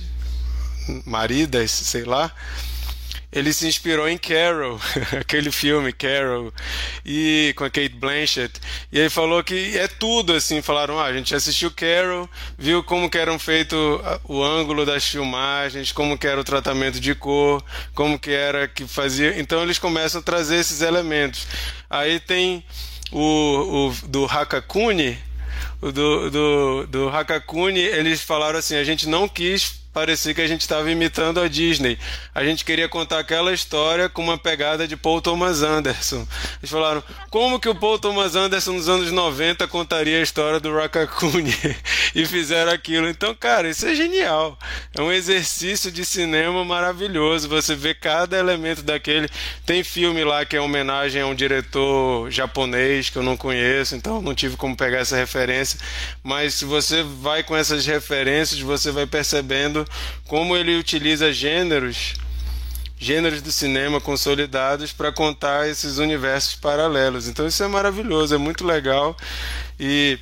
[1.05, 2.33] maridas, sei lá
[3.31, 4.79] ele se inspirou em Carol,
[5.19, 6.53] aquele filme Carol,
[7.05, 8.59] e com a Kate Blanchett.
[8.91, 13.09] E ele falou que é tudo assim, falaram, ah, a gente assistiu Carol, viu como
[13.09, 13.75] que eram feito
[14.25, 17.63] o ângulo das filmagens, como que era o tratamento de cor,
[17.95, 19.39] como que era que fazia.
[19.39, 21.47] Então eles começam a trazer esses elementos.
[21.89, 22.63] Aí tem
[23.11, 25.17] o, o do Hakakuni,
[25.81, 30.61] do, do, do Hakakuni, eles falaram assim, a gente não quis parecia que a gente
[30.61, 31.97] estava imitando a Disney.
[32.33, 36.27] A gente queria contar aquela história com uma pegada de Paul Thomas Anderson.
[36.61, 40.73] Eles falaram, como que o Paul Thomas Anderson nos anos 90 contaria a história do
[40.73, 41.55] Rakakuni?
[42.15, 43.07] e fizeram aquilo.
[43.07, 44.57] Então, cara, isso é genial.
[44.95, 47.47] É um exercício de cinema maravilhoso.
[47.49, 49.29] Você vê cada elemento daquele.
[49.65, 54.21] Tem filme lá que é homenagem a um diretor japonês que eu não conheço, então
[54.21, 55.79] não tive como pegar essa referência.
[56.23, 59.80] Mas se você vai com essas referências, você vai percebendo
[60.27, 62.15] como ele utiliza gêneros
[62.97, 67.27] gêneros do cinema consolidados para contar esses universos paralelos.
[67.27, 69.17] Então isso é maravilhoso, é muito legal
[69.79, 70.19] e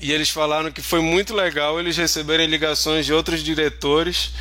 [0.00, 4.32] e eles falaram que foi muito legal eles receberem ligações de outros diretores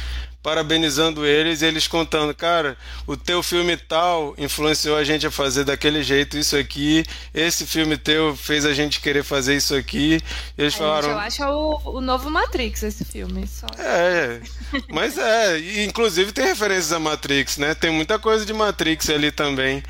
[0.43, 5.63] parabenizando eles e eles contando, cara, o teu filme tal influenciou a gente a fazer
[5.63, 10.21] daquele jeito isso aqui, esse filme teu fez a gente querer fazer isso aqui.
[10.57, 11.09] E eles falaram.
[11.09, 13.47] eu acho o, o novo Matrix esse filme.
[13.47, 13.67] Só.
[13.77, 14.41] É,
[14.89, 17.75] mas é, inclusive tem referências a Matrix, né?
[17.75, 19.83] Tem muita coisa de Matrix ali também.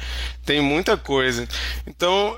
[0.45, 1.47] Tem muita coisa.
[1.87, 2.37] Então,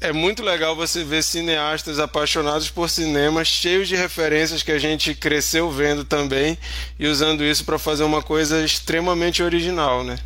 [0.00, 5.14] é muito legal você ver cineastas apaixonados por cinema, cheios de referências que a gente
[5.14, 6.56] cresceu vendo também
[6.98, 10.18] e usando isso para fazer uma coisa extremamente original, né?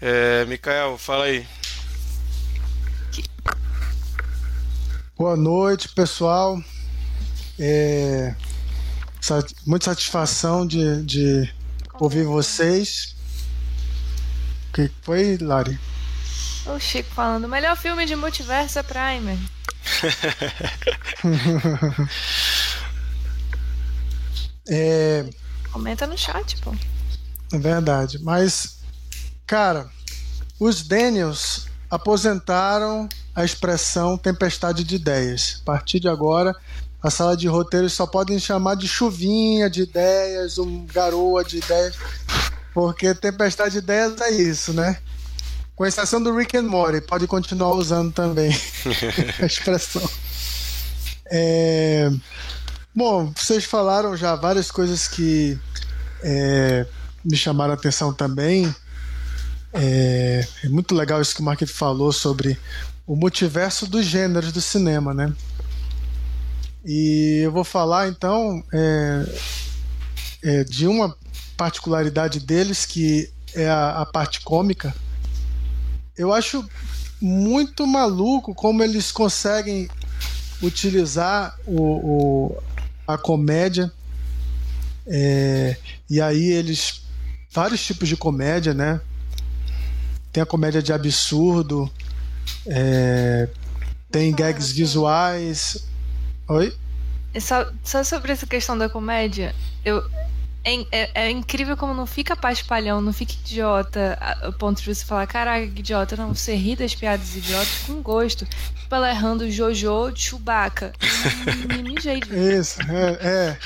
[0.00, 1.46] É, Mikael, fala aí.
[5.18, 6.62] Boa noite, pessoal.
[7.58, 8.34] É,
[9.66, 11.52] muita satisfação de, de
[11.98, 13.16] ouvir vocês.
[14.68, 15.76] O que foi, Lari?
[16.66, 19.38] O Chico falando, melhor filme de multiverso é Primer.
[24.68, 25.24] é...
[25.72, 26.74] Comenta no chat, pô.
[27.52, 28.18] É verdade.
[28.22, 28.78] Mas,
[29.46, 29.88] cara,
[30.58, 35.60] os Daniels aposentaram a expressão tempestade de ideias.
[35.62, 36.54] A partir de agora,
[37.02, 41.94] a sala de roteiros só podem chamar de chuvinha de ideias, um garoa de ideias,
[42.74, 44.98] porque tempestade de ideias é isso, né?
[45.76, 48.50] Com exceção do Rick and Morty, pode continuar usando também
[49.40, 50.08] a expressão.
[51.26, 52.10] É...
[52.94, 55.58] Bom, vocês falaram já várias coisas que
[56.22, 56.86] é,
[57.22, 58.74] me chamaram a atenção também.
[59.74, 62.58] É, é, muito legal isso que o Mark falou sobre
[63.06, 65.30] o multiverso dos gêneros do cinema, né?
[66.82, 69.26] E eu vou falar então é,
[70.42, 71.14] é, de uma
[71.54, 74.94] particularidade deles que é a, a parte cômica.
[76.16, 76.68] Eu acho
[77.20, 79.88] muito maluco como eles conseguem
[80.62, 82.62] utilizar o, o
[83.06, 83.92] a comédia.
[85.06, 85.76] É,
[86.10, 87.04] e aí eles.
[87.50, 89.00] Vários tipos de comédia, né?
[90.32, 91.90] Tem a comédia de absurdo,
[92.66, 93.48] é,
[94.10, 95.86] tem gags visuais.
[96.48, 96.76] Oi?
[97.40, 99.54] Só, só sobre essa questão da comédia,
[99.84, 100.02] eu,
[100.66, 105.04] é, é, é, incrível como não fica paspalhão, não fica idiota, a ponto de você
[105.04, 106.16] falar, caraca, idiota.
[106.16, 108.44] Não, você ri das piadas idiotas com gosto.
[108.44, 110.92] Tipo ela errando Jojo de Chewbacca.
[112.58, 113.58] Isso, é, é.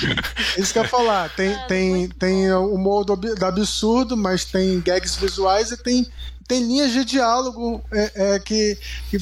[0.60, 1.30] Isso que eu ia falar.
[1.30, 6.06] Tem, ah, tem, tem o modo do absurdo, mas tem gags visuais e tem
[6.50, 8.76] tem linhas de diálogo é, é, que,
[9.08, 9.18] que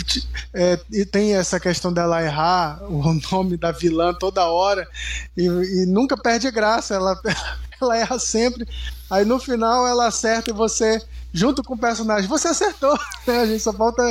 [0.55, 4.89] é, e tem essa questão dela errar o nome da vilã toda hora
[5.37, 6.95] e, e nunca perde graça.
[6.95, 7.21] Ela,
[7.79, 8.67] ela erra sempre.
[9.11, 12.99] Aí no final ela acerta e você, junto com o personagem, você acertou.
[13.27, 13.41] Né?
[13.41, 14.03] A gente só falta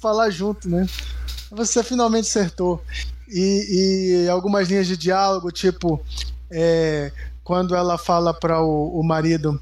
[0.00, 0.84] falar junto, né?
[1.52, 2.82] Você finalmente acertou.
[3.28, 6.04] E, e algumas linhas de diálogo, tipo,
[6.50, 7.12] é,
[7.44, 9.60] quando ela fala para o, o marido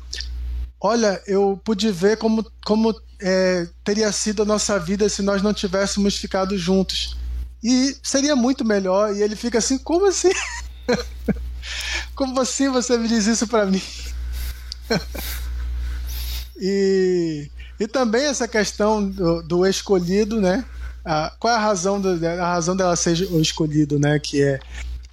[0.82, 5.54] olha, eu pude ver como, como é, teria sido a nossa vida se nós não
[5.54, 7.16] tivéssemos ficado juntos.
[7.62, 9.14] E seria muito melhor.
[9.14, 10.32] E ele fica assim, como assim?
[12.16, 13.80] como assim você me diz isso para mim?
[16.58, 20.64] e, e também essa questão do, do escolhido, né?
[21.04, 24.18] A, qual é a razão, do, a razão dela ser o escolhido, né?
[24.18, 24.58] Que é,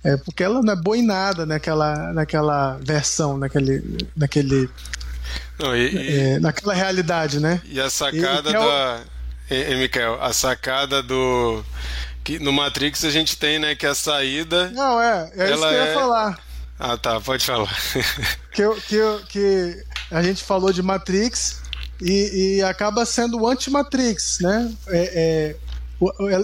[0.03, 4.67] é porque ela não é boa em nada naquela, naquela versão, naquele, naquele
[5.59, 7.61] não, e, e, é, naquela realidade, né?
[7.65, 9.01] E a sacada e, é da.
[9.49, 11.63] E, Mikael, a sacada do.
[12.23, 14.69] Que no Matrix a gente tem, né, que a saída.
[14.69, 15.93] Não, é, é isso que eu ia é...
[15.93, 16.39] falar.
[16.79, 17.75] Ah, tá, pode falar.
[18.53, 21.61] que, que, que a gente falou de Matrix
[22.01, 24.73] e, e acaba sendo o anti-Matrix, né?
[24.87, 25.55] É, é,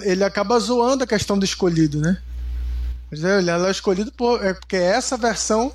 [0.03, 2.17] ele acaba zoando a questão do escolhido, né?
[3.11, 5.71] Ele é escolhido por, é porque essa versão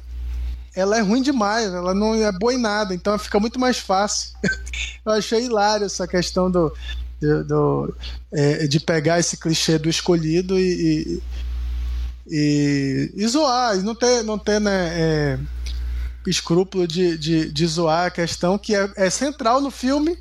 [0.75, 4.37] ela é ruim demais, ela não é boa em nada, então fica muito mais fácil.
[5.05, 6.73] Eu achei hilário essa questão do,
[7.21, 7.95] do, do
[8.33, 11.23] é, de pegar esse clichê do escolhido e, e,
[12.29, 15.39] e, e zoar, e não ter, não ter né, é,
[16.27, 20.17] escrúpulo de, de, de zoar a questão que é, é central no filme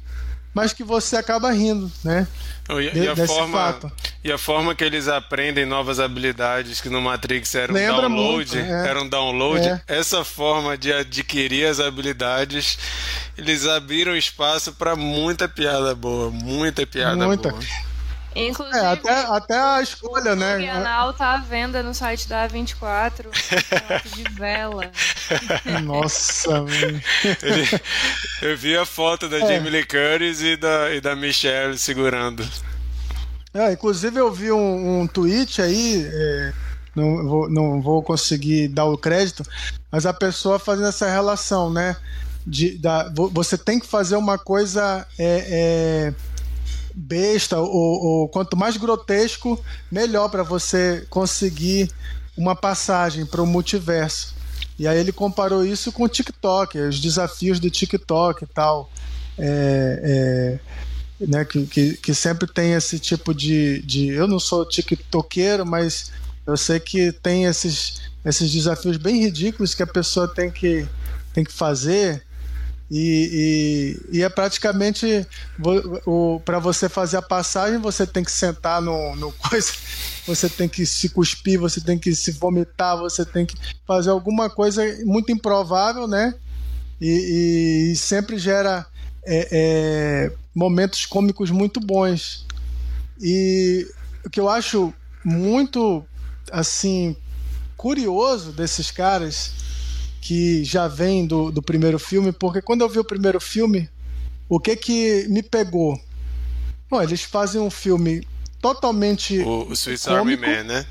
[0.60, 2.28] mas que você acaba rindo, né?
[2.70, 3.92] E, de, e, a forma, fato.
[4.24, 8.58] e a forma que eles aprendem novas habilidades que no Matrix era um Lembra download,
[8.58, 8.88] muito, é.
[8.88, 9.82] era um download, é.
[9.88, 12.78] essa forma de adquirir as habilidades,
[13.38, 17.50] eles abriram espaço para muita piada boa, muita piada muita.
[17.50, 17.64] boa.
[18.36, 20.58] Inclusive, é, até, até a escolha, né?
[20.58, 23.26] O canal tá à venda no site da A24,
[24.16, 24.92] de vela.
[25.84, 27.02] Nossa, velho.
[28.42, 29.40] Eu vi a foto da é.
[29.40, 32.48] Jamie Lee Curtis e da, e da Michelle segurando.
[33.54, 36.54] É, inclusive eu vi um, um tweet aí, é,
[36.96, 39.44] não, vou, não vou conseguir dar o crédito,
[39.92, 41.96] mas a pessoa fazendo essa relação, né?
[42.46, 45.46] De, da, você tem que fazer uma coisa é,
[46.08, 46.14] é
[47.00, 51.90] besta ou, ou quanto mais grotesco, melhor para você conseguir
[52.38, 54.36] uma passagem para o multiverso.
[54.78, 58.90] E aí ele comparou isso com o TikTok, os desafios do TikTok e tal.
[59.38, 60.60] É,
[61.22, 64.08] é, né, que, que, que, sempre tem esse tipo de, de.
[64.10, 66.12] Eu não sou TikTokeiro, mas
[66.46, 70.88] eu sei que tem esses, esses desafios bem ridículos que a pessoa tem que,
[71.34, 72.24] tem que fazer
[72.90, 75.28] e, e, e, é praticamente
[76.44, 79.72] para você fazer a passagem, você tem que sentar no, no coisa,
[80.26, 84.50] você tem que se cuspir, você tem que se vomitar, você tem que fazer alguma
[84.50, 86.34] coisa muito improvável, né?
[87.00, 88.86] E, e sempre gera
[89.24, 92.46] é, é, momentos cômicos muito bons.
[93.22, 93.88] E
[94.26, 94.92] o que eu acho
[95.24, 96.04] muito
[96.52, 97.16] assim
[97.78, 99.69] curioso desses caras
[100.22, 103.90] que já vem do, do primeiro filme, porque quando eu vi o primeiro filme,
[104.48, 106.00] o que que me pegou?
[106.90, 108.28] Bom, eles fazem um filme
[108.62, 109.40] totalmente.
[109.40, 110.86] O, o Swiss Army Man, né?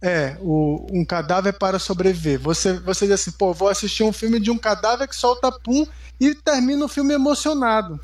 [0.00, 2.38] É, o, um cadáver para sobreviver.
[2.38, 5.86] Você, você diz assim, pô, vou assistir um filme de um cadáver que solta pum
[6.20, 7.98] e termina o filme emocionado.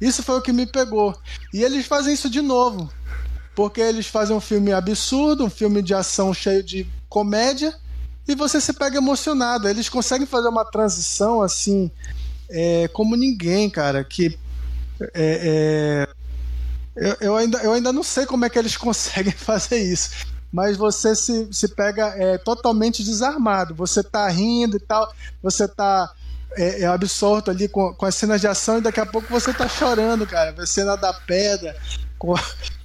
[0.00, 1.16] Isso foi o que me pegou.
[1.52, 2.92] E eles fazem isso de novo.
[3.54, 7.74] Porque eles fazem um filme absurdo, um filme de ação cheio de comédia,
[8.26, 9.68] e você se pega emocionado.
[9.68, 11.90] Eles conseguem fazer uma transição assim,
[12.48, 14.04] é, como ninguém, cara.
[14.04, 14.38] Que
[15.14, 16.08] é, é,
[16.96, 20.10] eu, eu, ainda, eu ainda não sei como é que eles conseguem fazer isso.
[20.52, 23.74] Mas você se, se pega é, totalmente desarmado.
[23.74, 25.10] Você tá rindo e tal,
[25.42, 26.12] você tá
[26.56, 29.52] é, é, absorto ali com, com as cenas de ação e daqui a pouco você
[29.52, 30.54] tá chorando, cara.
[30.58, 31.74] A cena da pedra,
[32.18, 32.34] com,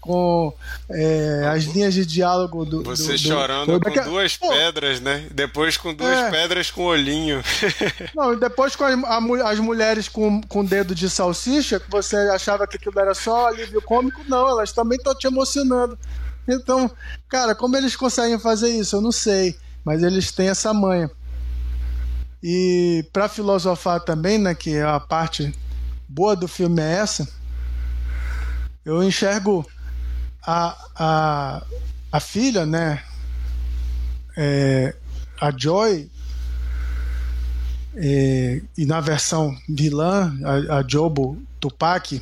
[0.08, 0.54] com
[0.90, 2.82] é, as linhas de diálogo do.
[2.84, 5.28] Você do, chorando do, com duas pô, pedras, né?
[5.32, 7.44] Depois com duas é, pedras com olhinho.
[8.16, 12.16] Não, e depois com a, a, as mulheres com, com dedo de salsicha, que você
[12.16, 16.00] achava que aquilo era só alívio cômico, não, elas também estão te emocionando.
[16.48, 16.90] Então,
[17.28, 18.96] cara, como eles conseguem fazer isso?
[18.96, 19.58] Eu não sei.
[19.84, 21.12] Mas eles têm essa manha.
[22.42, 25.54] E para filosofar também, né, que a parte
[26.08, 27.28] boa do filme é essa,
[28.88, 29.68] eu enxergo
[30.48, 31.64] a, a,
[32.10, 33.04] a filha, né,
[34.38, 34.96] é,
[35.42, 36.10] a Joy,
[37.96, 40.34] é, e na versão vilã,
[40.70, 42.22] a, a Jobo Tupac,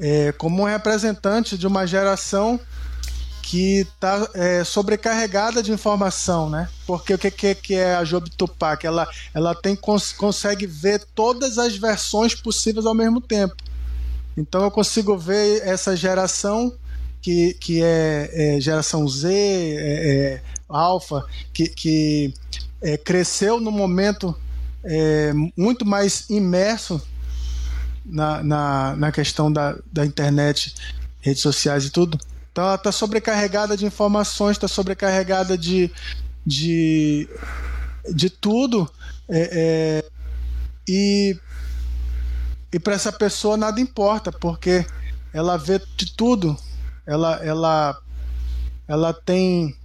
[0.00, 2.58] é, como um representante de uma geração
[3.42, 6.68] que está é, sobrecarregada de informação, né?
[6.86, 8.84] Porque o que, que, que é a Job Tupac?
[8.84, 13.54] Ela, ela tem, cons, consegue ver todas as versões possíveis ao mesmo tempo.
[14.36, 16.74] Então eu consigo ver essa geração
[17.20, 22.34] que, que é, é geração Z, é, é, alfa, que, que
[22.82, 24.34] é, cresceu no momento
[24.84, 27.00] é, muito mais imerso
[28.04, 30.74] na, na, na questão da, da internet,
[31.20, 32.18] redes sociais e tudo.
[32.52, 35.90] Então ela está sobrecarregada de informações, está sobrecarregada de,
[36.44, 37.28] de,
[38.12, 38.90] de tudo.
[39.28, 40.10] É, é,
[40.86, 41.36] e
[42.74, 44.84] e para essa pessoa nada importa, porque
[45.32, 46.56] ela vê de tudo.
[47.06, 47.98] Ela, ela,
[48.88, 49.76] ela tem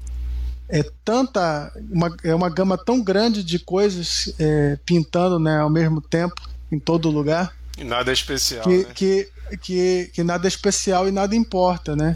[0.67, 5.99] é tanta uma, é uma gama tão grande de coisas é, pintando né, ao mesmo
[5.99, 6.35] tempo
[6.71, 8.85] em todo lugar e nada especial que, né?
[8.93, 9.29] que,
[9.59, 12.15] que, que nada especial e nada importa né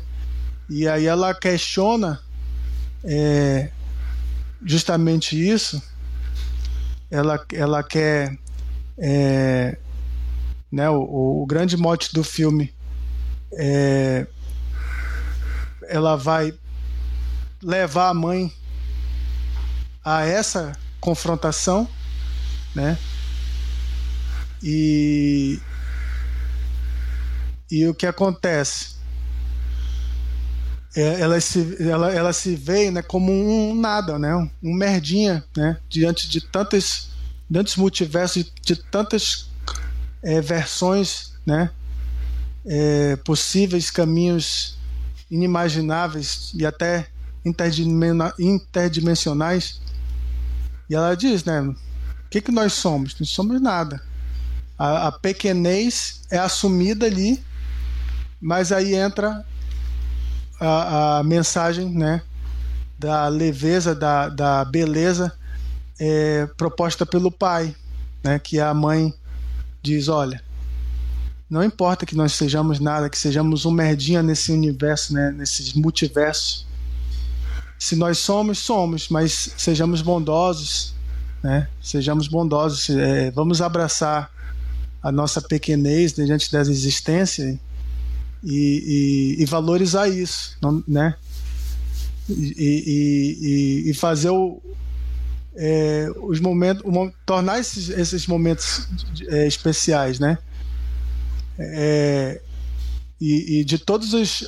[0.69, 2.19] e aí ela questiona
[3.03, 3.69] é,
[4.65, 5.81] justamente isso.
[7.11, 8.37] Ela, ela quer.
[8.97, 9.77] É,
[10.73, 12.73] né, o, o grande mote do filme
[13.53, 14.25] é,
[15.87, 16.51] ela vai
[17.61, 18.51] levar a mãe
[20.03, 21.87] a essa confrontação,
[22.73, 22.97] né?
[24.63, 25.59] E
[27.69, 28.95] e o que acontece?
[30.95, 35.77] É, ela se, ela, ela se vê né, como um nada, né, um merdinha, né,
[35.89, 37.09] diante de tantos,
[37.51, 39.52] tantos multiversos, de, de tantas
[40.23, 41.69] é, versões, né,
[42.65, 44.77] é, possíveis caminhos
[45.29, 47.07] inimagináveis e até
[48.39, 49.81] interdimensionais.
[50.89, 51.75] E ela diz, né, o
[52.29, 53.19] que, que nós somos?
[53.19, 54.01] Não somos nada.
[54.77, 57.43] A, a pequenez é assumida ali,
[58.39, 59.45] mas aí entra
[60.59, 62.21] a, a mensagem né,
[62.97, 65.33] da leveza, da, da beleza
[65.99, 67.75] é, proposta pelo pai,
[68.23, 69.13] né, que a mãe
[69.83, 70.41] diz: olha,
[71.49, 76.65] não importa que nós sejamos nada, que sejamos um merdinha nesse universo, né, nesse multiverso.
[77.77, 80.95] Se nós somos, somos, mas sejamos bondosos,
[81.43, 81.67] né?
[81.81, 84.31] Sejamos bondosos, é, vamos abraçar
[85.01, 87.59] a nossa pequenez diante dessa existência
[88.41, 91.15] e, e, e valorizar isso, não, né?
[92.29, 94.61] E, e, fazer o,
[95.55, 96.83] é, os momentos,
[97.25, 98.87] tornar esses, esses momentos
[99.27, 100.37] é, especiais, né?
[101.57, 102.41] É,
[103.21, 104.43] e, e, de todas as,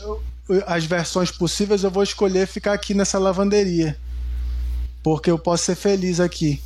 [0.66, 3.98] as versões possíveis, eu vou escolher ficar aqui nessa lavanderia,
[5.04, 6.62] porque eu posso ser feliz aqui.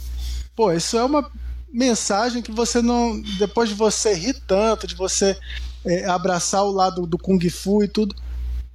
[0.56, 1.30] Pô, isso é uma
[1.72, 5.38] mensagem que você não, depois de você rir tanto, de você
[5.86, 8.16] é, abraçar o lado do Kung Fu e tudo.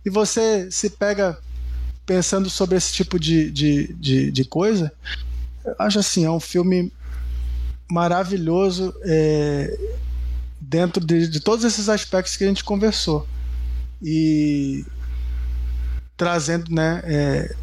[0.05, 1.39] E você se pega
[2.07, 4.93] pensando sobre esse tipo de, de, de, de coisa.
[5.65, 6.93] Eu acho assim, é um filme
[7.91, 9.79] maravilhoso é,
[10.61, 13.27] dentro de, de todos esses aspectos que a gente conversou.
[14.03, 14.85] E
[16.17, 17.55] trazendo né, é,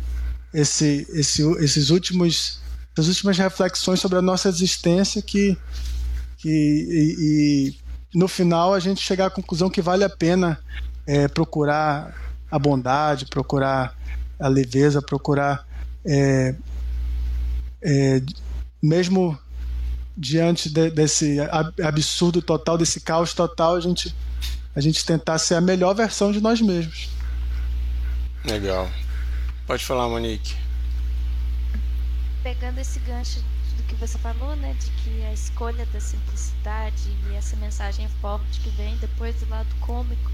[0.54, 2.60] esse, esse, esses últimos,
[2.98, 5.58] as últimas reflexões sobre a nossa existência que,
[6.38, 10.60] que e, e no final a gente chegar à conclusão que vale a pena
[11.08, 12.14] é, procurar
[12.50, 13.96] a bondade, procurar
[14.40, 15.66] a leveza, procurar
[16.06, 16.56] é,
[17.82, 18.22] é,
[18.82, 19.38] mesmo
[20.16, 21.38] diante de, desse
[21.84, 24.16] absurdo total, desse caos total, a gente,
[24.76, 27.10] a gente tentar ser a melhor versão de nós mesmos.
[28.46, 28.90] Legal.
[29.66, 30.56] Pode falar, Monique.
[32.44, 33.40] Pegando esse gancho
[33.78, 38.60] do que você falou, né, de que a escolha da simplicidade e essa mensagem forte
[38.62, 40.32] que vem depois do lado cômico,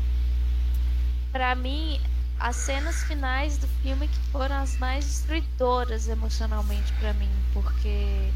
[1.32, 2.00] para mim
[2.40, 8.32] as cenas finais do filme que foram as mais destruidoras emocionalmente para mim, porque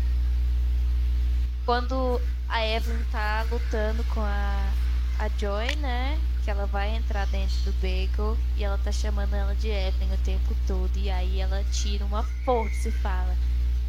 [1.65, 4.71] quando a Evelyn tá lutando com a,
[5.19, 6.19] a Joy, né?
[6.43, 10.17] Que ela vai entrar dentro do Bagel e ela tá chamando ela de Evelyn o
[10.17, 10.91] tempo todo.
[10.97, 13.37] E aí ela tira uma força e fala: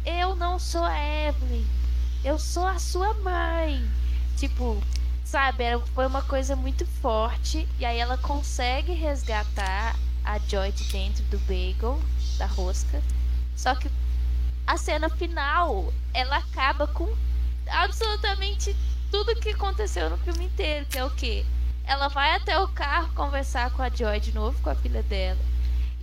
[0.05, 1.65] Eu não sou a Evelyn,
[2.23, 3.83] eu sou a sua mãe.
[4.37, 4.81] Tipo,
[5.33, 7.67] sabe, era, foi uma coisa muito forte.
[7.79, 11.99] E aí ela consegue resgatar a Joy de dentro do bagel,
[12.37, 13.01] da rosca.
[13.55, 13.89] Só que
[14.67, 17.11] a cena final, ela acaba com
[17.67, 18.75] absolutamente
[19.09, 21.43] tudo que aconteceu no filme inteiro, que é o quê?
[21.83, 25.39] Ela vai até o carro conversar com a Joy de novo, com a filha dela.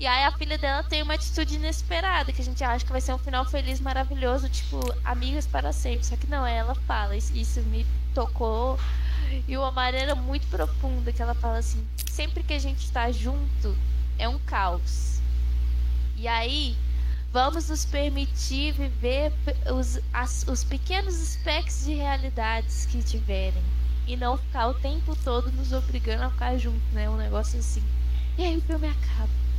[0.00, 3.02] E aí a filha dela tem uma atitude inesperada, que a gente acha que vai
[3.02, 6.06] ser um final feliz, maravilhoso, tipo, amigas para sempre.
[6.06, 8.78] Só que não, ela fala, isso me tocou
[9.46, 13.76] e uma maneira muito profunda, que ela fala assim, sempre que a gente está junto,
[14.18, 15.20] é um caos.
[16.16, 16.74] E aí,
[17.30, 19.30] vamos nos permitir viver
[19.70, 23.62] os, as, os pequenos espectros de realidades que tiverem.
[24.06, 27.10] E não ficar o tempo todo nos obrigando a ficar junto, né?
[27.10, 27.82] Um negócio assim.
[28.38, 29.49] E aí o filme acaba.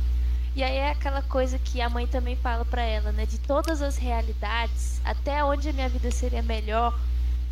[0.54, 3.24] E aí é aquela coisa que a mãe também fala para ela, né?
[3.24, 6.98] De todas as realidades, até onde a minha vida seria melhor,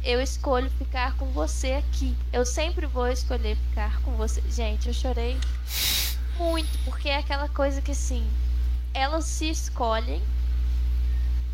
[0.05, 2.15] eu escolho ficar com você aqui.
[2.31, 4.43] Eu sempre vou escolher ficar com você.
[4.51, 5.39] Gente, eu chorei
[6.39, 8.27] muito, porque é aquela coisa que assim,
[8.93, 10.23] elas se escolhem,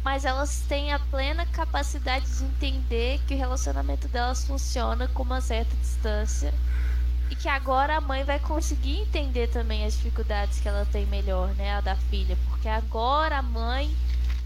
[0.02, 5.40] mas elas têm a plena capacidade de entender que o relacionamento delas funciona com uma
[5.40, 6.52] certa distância
[7.30, 11.48] e que agora a mãe vai conseguir entender também as dificuldades que ela tem melhor,
[11.54, 13.94] né, a da filha, porque agora a mãe,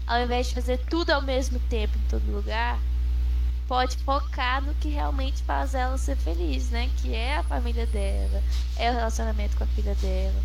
[0.07, 2.79] ao invés de fazer tudo ao mesmo tempo em todo lugar,
[3.67, 6.89] pode focar no que realmente faz ela ser feliz, né?
[6.97, 8.43] Que é a família dela,
[8.75, 10.41] é o relacionamento com a filha dela.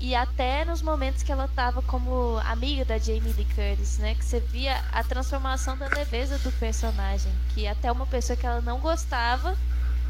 [0.00, 4.16] E até nos momentos que ela estava como amiga da Jamie Lee Curtis, né?
[4.16, 7.32] Que você via a transformação da leveza do personagem.
[7.54, 9.56] Que até uma pessoa que ela não gostava,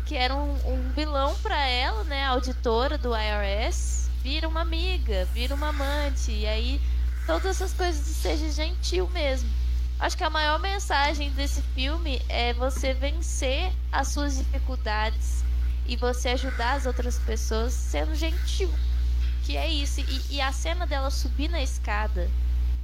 [0.05, 2.25] que era um, um vilão para ela, né?
[2.25, 6.31] A auditora do IRS, vira uma amiga, vira uma amante.
[6.31, 6.81] E aí
[7.27, 9.49] todas essas coisas de seja gentil mesmo.
[9.99, 15.45] Acho que a maior mensagem desse filme é você vencer as suas dificuldades
[15.87, 18.71] e você ajudar as outras pessoas sendo gentil.
[19.45, 20.01] Que é isso.
[20.01, 22.29] E, e a cena dela subir na escada,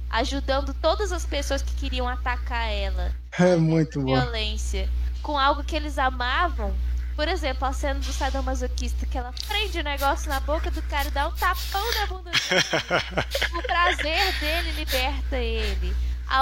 [0.09, 3.13] ajudando todas as pessoas que queriam atacar ela.
[3.37, 4.13] É muito bom.
[4.13, 4.89] Violência.
[5.21, 6.73] Com algo que eles amavam.
[7.15, 11.07] Por exemplo, a cena do sadomasoquista que ela prende o negócio na boca do cara
[11.07, 13.53] e dá um tapão na bunda dele.
[13.57, 15.95] o prazer dele liberta ele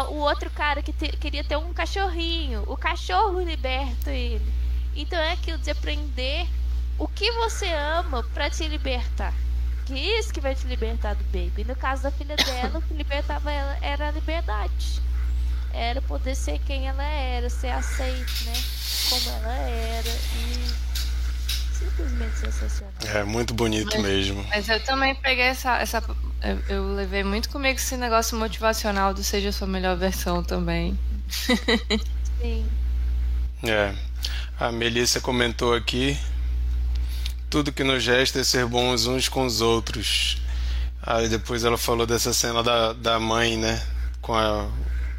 [0.09, 2.63] o outro cara que te, queria ter um cachorrinho.
[2.67, 4.53] O cachorro liberta ele.
[4.95, 6.47] Então é aquilo de aprender
[6.97, 9.33] o que você ama para te libertar.
[9.85, 11.61] Que é isso que vai te libertar do baby.
[11.61, 15.01] E no caso da filha dela, o que libertava ela era a liberdade.
[15.73, 18.53] Era poder ser quem ela era, ser aceita, né?
[19.09, 20.09] Como ela era.
[20.09, 20.89] E
[21.79, 22.93] simplesmente sensacional.
[23.05, 24.45] É muito bonito mas, mesmo.
[24.49, 25.77] Mas eu também peguei essa.
[25.77, 26.03] essa
[26.41, 30.97] eu, eu, levei muito comigo esse negócio motivacional do seja a sua melhor versão também.
[32.41, 32.65] Sim.
[33.63, 33.93] É.
[34.59, 36.17] A Melissa comentou aqui.
[37.49, 40.37] Tudo que nos resta é ser bons uns com os outros.
[41.01, 43.81] Aí depois ela falou dessa cena da, da mãe, né?
[44.21, 44.69] Com a,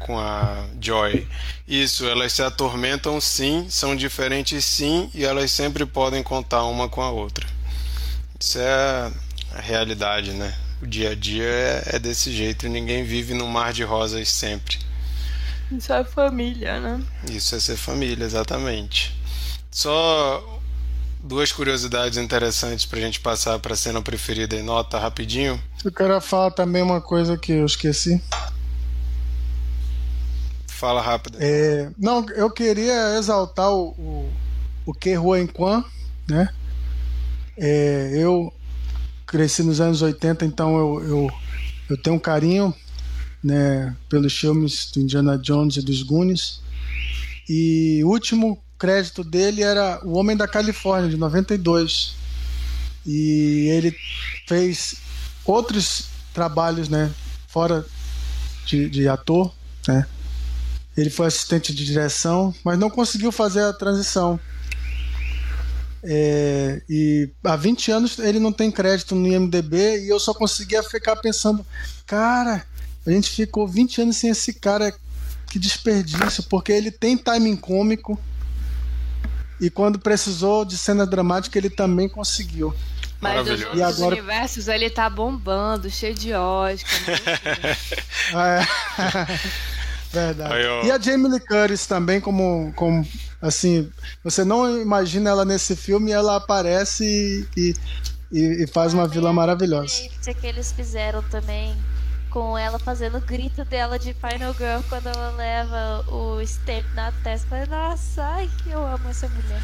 [0.05, 1.27] com a Joy.
[1.67, 7.01] Isso, elas se atormentam sim, são diferentes sim, e elas sempre podem contar uma com
[7.01, 7.47] a outra.
[8.39, 9.11] Isso é
[9.53, 10.53] a realidade, né?
[10.81, 14.79] O dia a dia é, é desse jeito, ninguém vive num mar de rosas sempre.
[15.71, 17.01] Isso é família, né?
[17.29, 19.15] Isso é ser família, exatamente.
[19.69, 20.59] Só
[21.23, 25.61] duas curiosidades interessantes pra gente passar pra cena preferida e nota rapidinho.
[25.85, 28.21] Eu quero falar também uma coisa que eu esqueci.
[30.81, 31.37] Fala rápido.
[31.39, 34.33] É, não, eu queria exaltar o, o,
[34.83, 35.83] o Ke Huan Kwan,
[36.27, 36.49] né?
[37.55, 38.51] É, eu
[39.27, 41.31] cresci nos anos 80, então eu, eu,
[41.87, 42.73] eu tenho um carinho
[43.43, 46.63] né, pelos filmes do Indiana Jones e dos Goonies.
[47.47, 52.15] E o último crédito dele era O Homem da Califórnia, de 92.
[53.05, 53.95] E ele
[54.47, 54.95] fez
[55.45, 57.11] outros trabalhos, né?
[57.47, 57.85] Fora
[58.65, 59.53] de, de ator,
[59.87, 60.07] né?
[60.95, 64.39] Ele foi assistente de direção, mas não conseguiu fazer a transição.
[66.03, 70.81] É, e há 20 anos ele não tem crédito no IMDB e eu só conseguia
[70.81, 71.65] ficar pensando,
[72.07, 72.65] cara,
[73.05, 74.93] a gente ficou 20 anos sem esse cara,
[75.47, 78.19] que desperdício, porque ele tem timing cômico
[79.59, 82.73] e quando precisou de cena dramática ele também conseguiu.
[83.19, 84.15] Mas os outros agora...
[84.15, 86.99] universos ele tá bombando, cheio de Oscar.
[88.33, 89.71] é.
[90.11, 90.53] Verdade.
[90.53, 93.07] Aí, e a Jamie Lee Curtis também, como, como
[93.41, 93.89] assim,
[94.23, 97.73] você não imagina ela nesse filme, ela aparece e,
[98.31, 100.03] e, e faz uma vilã maravilhosa.
[100.39, 101.75] que eles fizeram também
[102.29, 107.11] com ela fazendo o grito dela de Final Girl quando ela leva o stamp na
[107.11, 107.47] testa.
[107.47, 109.61] Falei, nossa, ai, eu amo essa mulher.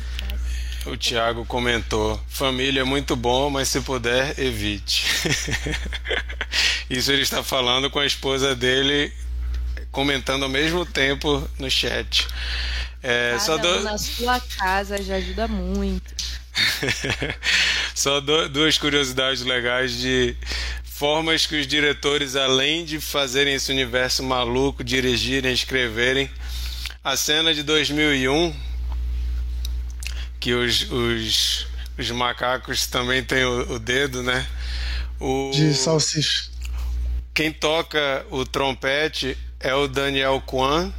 [0.85, 5.05] O Thiago comentou: família é muito bom, mas se puder, evite.
[6.89, 9.11] Isso ele está falando com a esposa dele,
[9.97, 12.27] comentando ao mesmo tempo no chat.
[13.01, 13.81] É, só do...
[13.81, 16.13] na sua casa já ajuda muito.
[17.95, 20.35] só do, duas curiosidades legais de
[20.83, 26.29] formas que os diretores, além de fazerem esse universo maluco, dirigirem, escreverem.
[27.03, 28.55] A cena de 2001
[30.39, 31.67] que os, os,
[31.97, 34.45] os macacos também têm o, o dedo, né?
[35.19, 36.51] O, de salsicha.
[37.33, 40.91] Quem toca o trompete é o Daniel Kwan.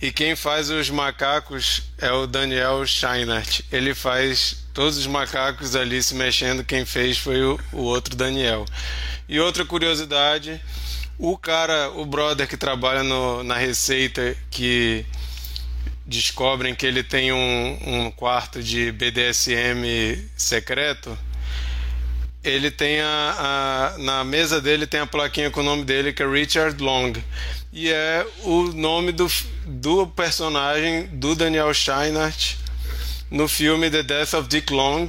[0.00, 3.62] E quem faz os macacos é o Daniel Scheinert.
[3.72, 6.62] Ele faz todos os macacos ali se mexendo.
[6.62, 8.64] Quem fez foi o, o outro Daniel.
[9.28, 10.60] E outra curiosidade:
[11.18, 15.04] o cara, o brother que trabalha no, na Receita, que
[16.06, 19.84] descobrem que ele tem um, um quarto de BDSM
[20.36, 21.18] secreto,
[22.48, 26.22] ele tem a, a, na mesa dele tem a plaquinha com o nome dele que
[26.22, 27.12] é Richard Long
[27.72, 29.30] e é o nome do,
[29.66, 32.56] do personagem do Daniel Scheinert
[33.30, 35.06] no filme The Death of Dick Long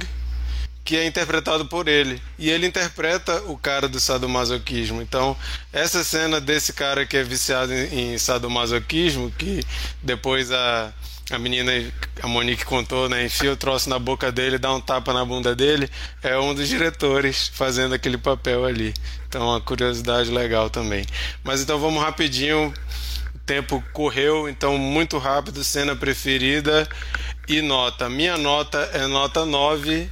[0.84, 2.20] que é interpretado por ele.
[2.36, 5.00] E ele interpreta o cara do sadomasoquismo.
[5.00, 5.36] Então,
[5.72, 9.62] essa cena desse cara que é viciado em, em sadomasoquismo, que
[10.02, 10.92] depois a,
[11.30, 11.72] a menina,
[12.22, 13.24] a Monique contou, né?
[13.26, 15.88] Enfia o troço na boca dele, dá um tapa na bunda dele,
[16.22, 18.92] é um dos diretores fazendo aquele papel ali.
[19.28, 21.04] Então, uma curiosidade legal também.
[21.44, 22.74] Mas então vamos rapidinho.
[23.34, 25.62] O tempo correu, então muito rápido.
[25.62, 26.88] Cena preferida
[27.48, 28.08] e nota.
[28.08, 30.08] Minha nota é nota 9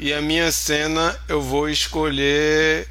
[0.00, 2.88] e a minha cena eu vou escolher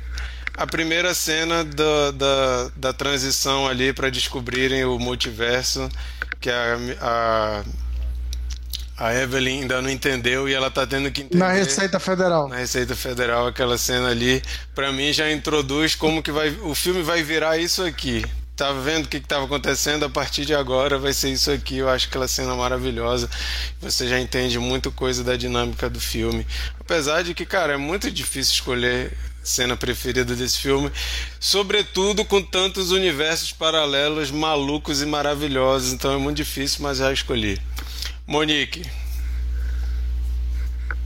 [0.57, 5.87] a primeira cena da, da, da transição ali para descobrirem o multiverso,
[6.39, 7.63] que a, a,
[8.97, 11.37] a Evelyn ainda não entendeu e ela tá tendo que entender.
[11.37, 12.47] Na Receita Federal.
[12.47, 14.41] Na Receita Federal, aquela cena ali,
[14.73, 18.23] para mim já introduz como que vai, o filme vai virar isso aqui
[18.57, 21.77] tava vendo o que estava acontecendo, a partir de agora vai ser isso aqui.
[21.77, 23.29] Eu acho aquela cena maravilhosa.
[23.79, 26.45] Você já entende muita coisa da dinâmica do filme.
[26.79, 29.15] Apesar de que, cara, é muito difícil escolher
[29.47, 30.91] cena preferida desse filme,
[31.39, 35.93] sobretudo com tantos universos paralelos malucos e maravilhosos.
[35.93, 37.59] Então é muito difícil, mas já escolhi.
[38.25, 38.89] Monique.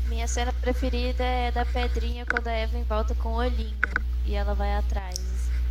[0.08, 3.78] Minha cena preferida é da pedrinha quando a Evelyn volta com o olhinho
[4.26, 5.20] e ela vai atrás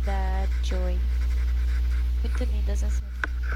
[0.05, 0.97] da Joy.
[2.23, 3.11] Muito linda essa cena.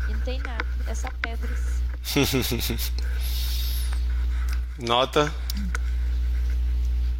[0.09, 1.81] E não tem nada, é só pedras.
[4.79, 5.33] Nota?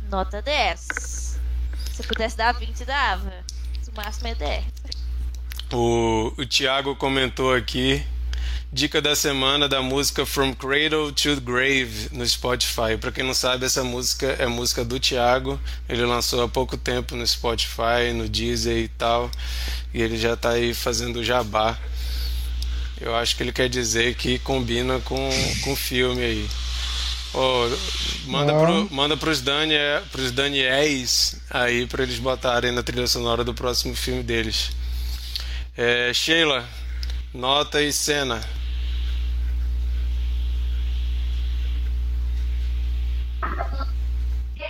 [0.09, 1.14] Nota 10.
[1.95, 3.31] Se pudesse dar 20, dava.
[3.87, 4.65] O máximo é 10.
[5.71, 8.05] O, o Thiago comentou aqui.
[8.71, 12.97] Dica da semana da música From Cradle to Grave no Spotify.
[12.99, 15.59] Para quem não sabe, essa música é música do Thiago.
[15.87, 19.31] Ele lançou há pouco tempo no Spotify, no Deezer e tal
[19.95, 21.79] e ele já está aí fazendo jabá.
[22.99, 25.29] Eu acho que ele quer dizer que combina com
[25.67, 26.49] o filme aí.
[27.37, 27.69] Oh,
[28.27, 33.53] manda, pro, manda pros, Daniel, pros Daniels aí para eles botarem na trilha sonora do
[33.53, 34.71] próximo filme deles.
[35.75, 36.63] É, Sheila,
[37.33, 38.39] nota e cena.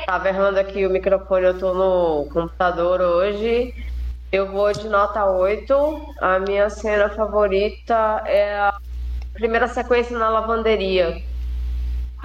[0.07, 3.74] Tava errando aqui o microfone, eu tô no computador hoje
[4.36, 5.74] eu vou de nota 8.
[6.20, 8.78] A minha cena favorita é a
[9.34, 11.24] primeira sequência na lavanderia.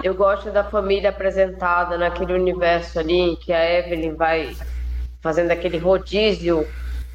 [0.03, 4.55] Eu gosto da família apresentada naquele universo ali em que a Evelyn vai
[5.21, 6.67] fazendo aquele rodízio,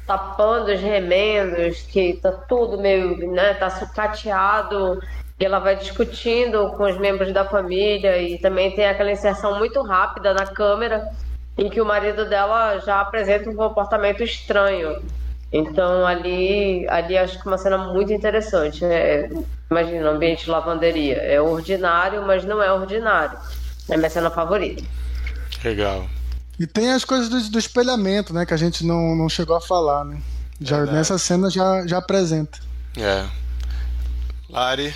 [0.05, 5.01] tapando os remendos, que tá tudo meio, né, tá sucateado.
[5.37, 9.81] E ela vai discutindo com os membros da família e também tem aquela inserção muito
[9.83, 11.11] rápida na câmera
[11.57, 15.01] em que o marido dela já apresenta um comportamento estranho.
[15.57, 18.85] Então ali, ali acho que é uma cena muito interessante.
[18.85, 19.29] É,
[19.69, 21.15] imagina, ambiente de lavanderia.
[21.17, 23.37] É ordinário, mas não é ordinário.
[23.89, 24.83] É minha cena favorita.
[25.63, 26.07] Legal.
[26.59, 28.45] E tem as coisas do, do espelhamento, né?
[28.45, 30.21] Que a gente não, não chegou a falar, né?
[30.59, 32.59] Já, nessa cena já, já apresenta.
[32.97, 33.25] É.
[34.49, 34.93] Lari.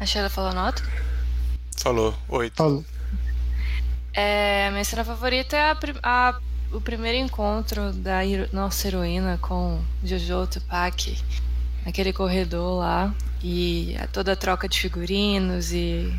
[0.00, 0.82] A Sheila falou nota?
[1.76, 2.14] Falou.
[2.28, 2.56] Oito.
[2.56, 2.84] Falou.
[4.12, 6.40] É, a minha cena favorita é a, a,
[6.72, 8.20] o primeiro encontro da
[8.52, 11.16] nossa heroína com Jojo Tupac
[11.84, 16.12] naquele corredor lá e toda a troca de figurinos e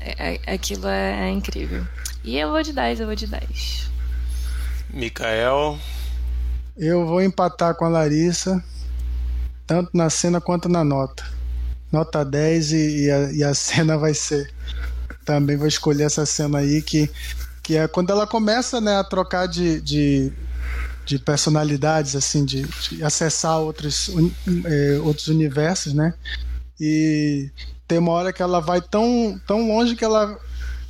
[0.00, 1.86] é, é, aquilo é, é, incrível.
[2.24, 3.90] E eu vou de 10, eu vou de 10.
[4.90, 5.78] Mikael.
[6.76, 8.62] Eu vou empatar com a Larissa,
[9.66, 11.24] tanto na cena quanto na nota.
[11.90, 14.52] Nota 10 e, e, a, e a cena vai ser
[15.24, 17.10] também vou escolher essa cena aí que,
[17.72, 20.30] que é quando ela começa né, a trocar de, de,
[21.06, 24.10] de personalidades, assim, de, de acessar outros,
[24.66, 26.12] é, outros universos, né?
[26.78, 27.50] E
[27.88, 30.38] tem uma hora que ela vai tão, tão longe que ela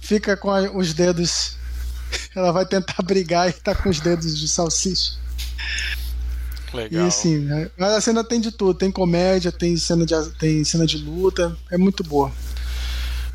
[0.01, 1.57] fica com a, os dedos.
[2.37, 5.13] Ela vai tentar brigar e tá com os dedos de salsicha.
[6.75, 7.05] Legal.
[7.05, 10.99] E assim, a cena tem de tudo, tem comédia, tem cena de, tem cena de
[10.99, 12.31] luta, é muito boa.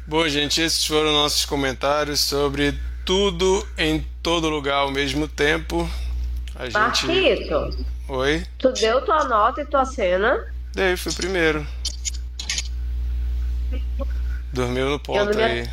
[0.05, 5.89] Bom, gente, esses foram nossos comentários sobre tudo em todo lugar ao mesmo tempo.
[6.53, 6.74] A gente...
[6.74, 7.86] Marquito.
[8.10, 8.45] Oi?
[8.60, 10.45] Tu deu tua nota e tua cena?
[10.74, 11.66] Dei, fui primeiro.
[14.51, 15.70] Dormiu no ponto aí.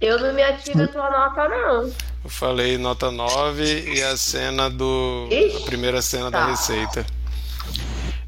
[0.00, 1.92] Eu não me ativo a tua nota, não.
[2.22, 5.26] Eu falei nota 9 e a cena do.
[5.32, 6.40] Ixi, a primeira cena tá.
[6.40, 7.04] da receita.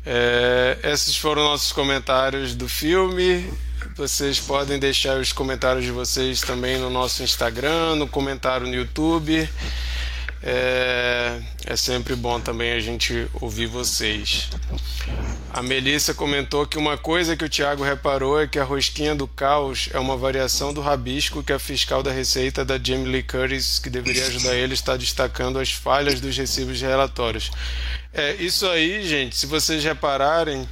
[0.04, 3.48] É, esses foram nossos comentários do filme.
[3.96, 9.48] Vocês podem deixar os comentários de vocês também no nosso Instagram, no comentário no YouTube.
[10.42, 14.50] É, é, sempre bom também a gente ouvir vocês.
[15.50, 19.26] A Melissa comentou que uma coisa que o Tiago reparou é que a rosquinha do
[19.26, 23.78] caos é uma variação do rabisco que a fiscal da Receita da Jamie Lee Curtis,
[23.78, 27.50] que deveria ajudar ele, está destacando as falhas dos recibos de relatórios.
[28.12, 30.68] É, isso aí, gente, se vocês repararem,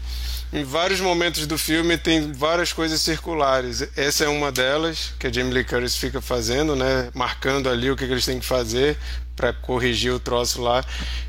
[0.53, 3.87] em vários momentos do filme tem várias coisas circulares.
[3.97, 7.11] Essa é uma delas que a Jamie Lee Curtis fica fazendo, né?
[7.15, 8.97] Marcando ali o que, que eles têm que fazer
[9.35, 10.85] para corrigir o troço lá.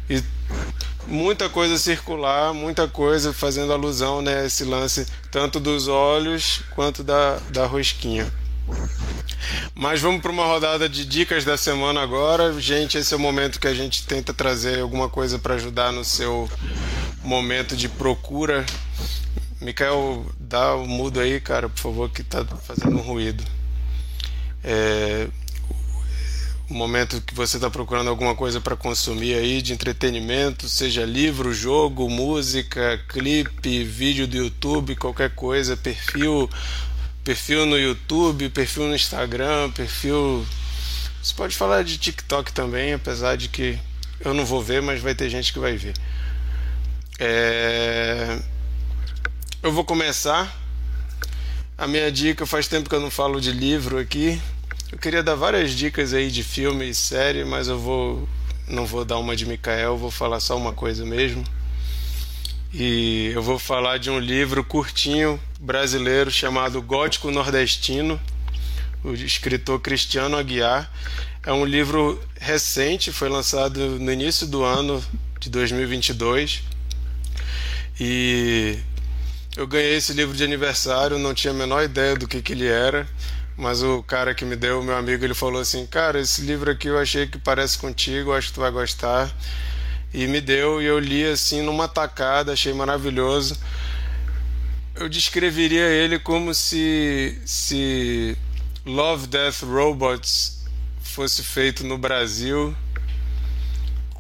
[0.10, 0.22] E
[1.08, 7.04] muita coisa circular, muita coisa fazendo alusão né, a esse lance tanto dos olhos quanto
[7.04, 8.32] da, da rosquinha.
[9.74, 12.60] Mas vamos para uma rodada de dicas da semana agora.
[12.60, 16.04] Gente, esse é o momento que a gente tenta trazer alguma coisa para ajudar no
[16.04, 16.50] seu
[17.26, 18.66] momento de procura.
[19.60, 23.44] Mikael, dá o mudo aí, cara, por favor, que tá fazendo um ruído.
[24.64, 25.28] É,
[26.70, 31.54] o momento que você está procurando alguma coisa para consumir aí de entretenimento, seja livro,
[31.54, 36.50] jogo, música, clipe, vídeo do YouTube, qualquer coisa, perfil,
[37.24, 40.46] perfil no YouTube, perfil no Instagram, perfil.
[41.22, 43.80] Você pode falar de TikTok também, apesar de que
[44.20, 45.94] eu não vou ver, mas vai ter gente que vai ver.
[47.20, 48.40] É...
[49.64, 50.56] Eu vou começar.
[51.78, 54.42] A minha dica, faz tempo que eu não falo de livro aqui.
[54.92, 58.28] Eu queria dar várias dicas aí de filme e série, mas eu vou
[58.68, 61.44] não vou dar uma de Mikael, vou falar só uma coisa mesmo.
[62.74, 68.20] E eu vou falar de um livro curtinho brasileiro chamado Gótico Nordestino,
[69.04, 70.92] o escritor Cristiano Aguiar.
[71.44, 75.04] É um livro recente, foi lançado no início do ano
[75.40, 76.64] de 2022.
[78.00, 78.78] E
[79.56, 82.68] eu ganhei esse livro de aniversário, não tinha a menor ideia do que, que ele
[82.68, 83.08] era,
[83.56, 86.90] mas o cara que me deu, meu amigo, ele falou assim: Cara, esse livro aqui
[86.90, 89.34] eu achei que parece contigo, acho que tu vai gostar.
[90.14, 93.58] E me deu, e eu li assim numa tacada, achei maravilhoso.
[94.96, 98.38] Eu descreveria ele como se, se
[98.86, 100.64] Love, Death, Robots
[101.02, 102.76] fosse feito no Brasil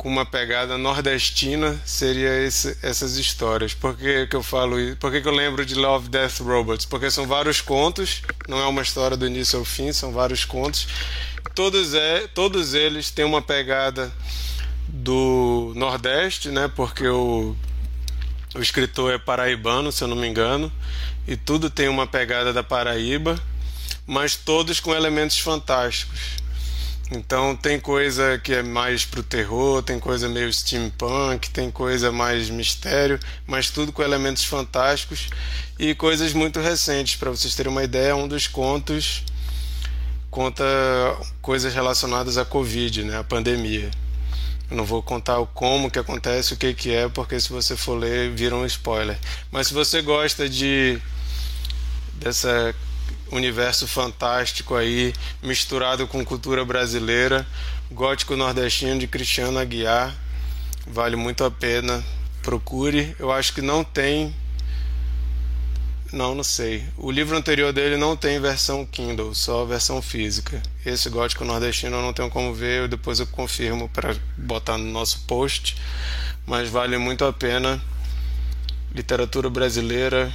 [0.06, 3.74] com uma pegada nordestina seria esse, essas histórias.
[3.74, 4.98] Por que, que eu falo isso?
[4.98, 6.86] Por que, que eu lembro de Love, Death, Robots?
[6.86, 10.88] Porque são vários contos, não é uma história do início ao fim, são vários contos.
[11.56, 14.14] Todos, é, todos eles têm uma pegada
[14.88, 16.68] do Nordeste, né?
[16.76, 17.56] Porque o,
[18.54, 20.72] o escritor é paraibano, se eu não me engano,
[21.28, 23.40] e tudo tem uma pegada da Paraíba,
[24.06, 26.45] mas todos com elementos fantásticos.
[27.12, 32.50] Então tem coisa que é mais pro terror, tem coisa meio steampunk, tem coisa mais
[32.50, 35.30] mistério, mas tudo com elementos fantásticos
[35.78, 37.16] e coisas muito recentes.
[37.16, 39.24] Para vocês terem uma ideia, um dos contos
[40.32, 40.66] conta
[41.42, 43.90] coisas relacionadas à Covid, né, a pandemia.
[44.70, 47.78] Eu não vou contar o como que acontece, o que que é, porque se você
[47.78, 49.18] for ler, vira um spoiler.
[49.52, 51.00] Mas se você gosta de
[52.16, 52.74] dessa
[53.32, 57.46] universo fantástico aí, misturado com cultura brasileira,
[57.92, 60.16] gótico nordestino de Cristiano Aguiar.
[60.88, 62.04] Vale muito a pena.
[62.42, 63.16] Procure.
[63.18, 64.36] Eu acho que não tem.
[66.12, 66.86] Não, não sei.
[66.96, 70.62] O livro anterior dele não tem versão Kindle, só versão física.
[70.86, 75.22] Esse gótico nordestino eu não tenho como ver, depois eu confirmo para botar no nosso
[75.22, 75.76] post.
[76.46, 77.82] Mas vale muito a pena.
[78.94, 80.32] Literatura brasileira,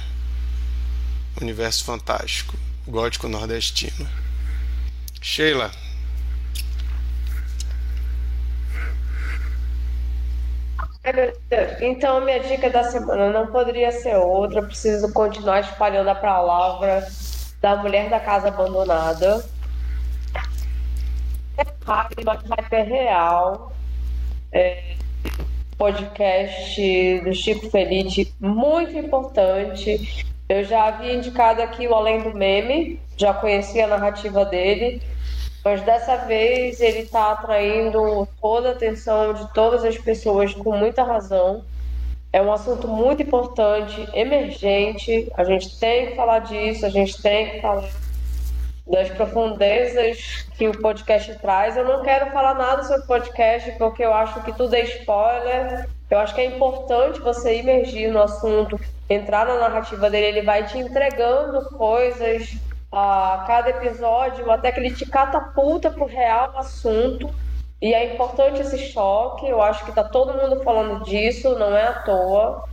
[1.39, 2.55] universo fantástico
[2.91, 4.07] gótico nordestino.
[5.21, 5.71] Sheila.
[11.81, 14.61] Então, minha dica da semana não poderia ser outra.
[14.61, 17.07] Preciso continuar espalhando a palavra
[17.59, 19.43] da mulher da casa abandonada.
[21.57, 23.71] É rápido, mas vai ter real.
[24.51, 24.95] É,
[25.77, 30.30] podcast do Chico Felice, muito importante.
[30.51, 35.01] Eu já havia indicado aqui o Além do Meme, já conhecia a narrativa dele,
[35.63, 41.03] mas dessa vez ele está atraindo toda a atenção de todas as pessoas com muita
[41.03, 41.63] razão.
[42.33, 45.31] É um assunto muito importante, emergente.
[45.37, 47.89] A gente tem que falar disso, a gente tem que falar
[48.85, 51.77] das profundezas que o podcast traz.
[51.77, 55.87] Eu não quero falar nada sobre o podcast porque eu acho que tudo é spoiler.
[56.09, 58.77] Eu acho que é importante você imergir no assunto,
[59.13, 62.55] entrar na narrativa dele, ele vai te entregando coisas
[62.91, 67.29] a cada episódio, até que ele te catapulta pro real assunto.
[67.81, 71.87] E é importante esse choque, eu acho que tá todo mundo falando disso, não é
[71.87, 72.65] à toa,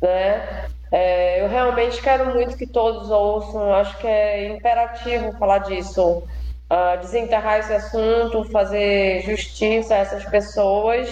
[0.00, 0.66] né?
[0.90, 6.22] É, eu realmente quero muito que todos ouçam, acho que é imperativo falar disso.
[6.68, 11.08] Uh, desenterrar esse assunto, fazer justiça a essas pessoas.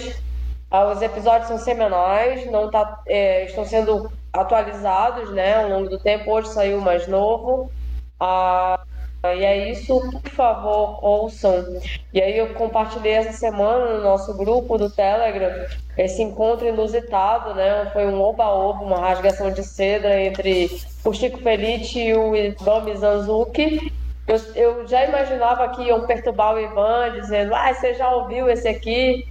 [0.71, 4.11] Uh, os episódios são semanais, não tá, é, estão sendo
[4.41, 6.31] atualizados né, ao longo do tempo.
[6.31, 7.71] Hoje saiu mais novo.
[8.19, 8.79] Ah,
[9.23, 11.79] e é isso, por favor, ouçam.
[12.13, 15.65] E aí eu compartilhei essa semana no nosso grupo do Telegram
[15.97, 17.89] esse encontro inusitado, né?
[17.93, 20.69] Foi um oba-oba, uma rasgação de cedra entre
[21.03, 23.91] o Chico Felice e o Ivan Mizanzuki.
[24.27, 28.67] Eu, eu já imaginava que iam perturbar o Ivan, dizendo, ah, você já ouviu esse
[28.67, 29.25] aqui?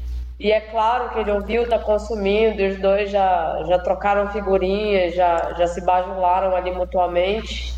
[0.44, 5.14] E é claro que ele ouviu, está consumindo, e os dois já, já trocaram figurinhas,
[5.14, 7.74] já, já se bajularam ali mutuamente.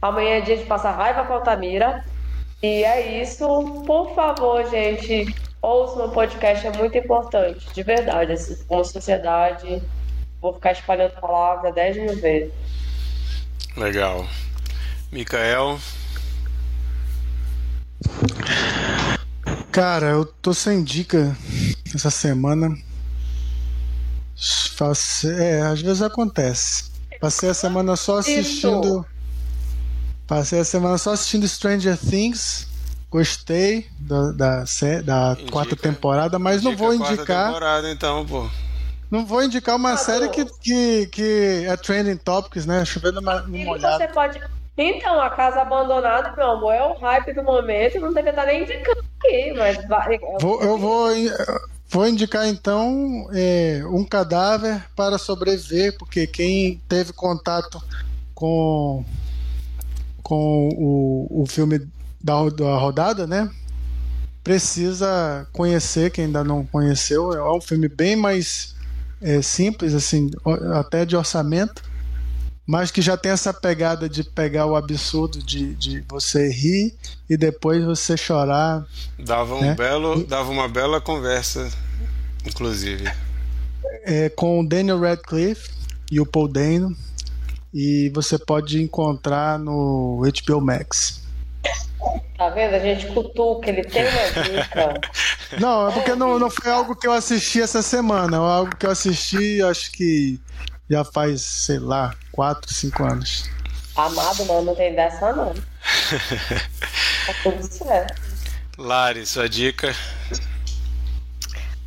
[0.00, 2.04] Amanhã é dia de passar raiva com a Altamira.
[2.62, 3.44] E é isso.
[3.84, 8.30] Por favor, gente, ouçam o podcast, é muito importante, de verdade.
[8.30, 9.82] Assim, como sociedade,
[10.40, 12.54] vou ficar espalhando a palavra 10 mil vezes.
[13.76, 14.24] Legal.
[15.10, 15.80] Micael.
[19.72, 21.36] Cara, eu tô sem dica
[21.96, 22.76] essa semana.
[25.38, 26.90] É, às vezes acontece.
[27.20, 29.06] Passei a semana só assistindo.
[30.26, 32.68] Passei a semana só assistindo Stranger Things.
[33.10, 34.64] Gostei da, da,
[35.04, 37.46] da quarta temporada, mas não vou indicar.
[37.46, 38.48] temporada, então, pô.
[39.08, 42.84] Não vou indicar uma ah, série que, que, que é trending topics, né?
[42.84, 43.98] Chovendo uma, uma olhada.
[43.98, 44.40] Você pode
[44.76, 48.62] então, a casa abandonada, meu amor, é o hype do momento, não deve estar nem
[48.62, 50.18] indicando aqui, mas vai.
[50.40, 51.10] Vou, eu vou,
[51.94, 57.80] vou indicar então é, um cadáver para sobreviver, porque quem teve contato
[58.34, 59.04] com,
[60.20, 61.86] com o, o filme
[62.20, 63.48] da, da rodada, né?
[64.42, 67.32] Precisa conhecer, quem ainda não conheceu.
[67.32, 68.74] É um filme bem mais
[69.22, 70.32] é, simples, assim,
[70.74, 71.80] até de orçamento
[72.66, 76.94] mas que já tem essa pegada de pegar o absurdo de, de você rir
[77.28, 78.84] e depois você chorar.
[79.18, 79.74] Dava, um né?
[79.74, 81.70] belo, dava uma bela conversa,
[82.46, 83.04] inclusive.
[84.02, 85.70] É, com o Daniel Radcliffe
[86.10, 86.96] e o Paul Dano.
[87.72, 91.24] E você pode encontrar no HBO Max.
[92.38, 92.74] Tá vendo?
[92.74, 95.00] A gente cutuca, ele tem uma dica.
[95.58, 98.36] Não, é porque não, não foi algo que eu assisti essa semana.
[98.36, 100.40] É algo que eu assisti, acho que
[100.88, 103.50] já faz, sei lá, 4, 5 anos.
[103.96, 105.54] Amado, não, não tem dessa não.
[107.26, 108.20] tá tudo certo.
[108.76, 109.94] Lari, sua dica?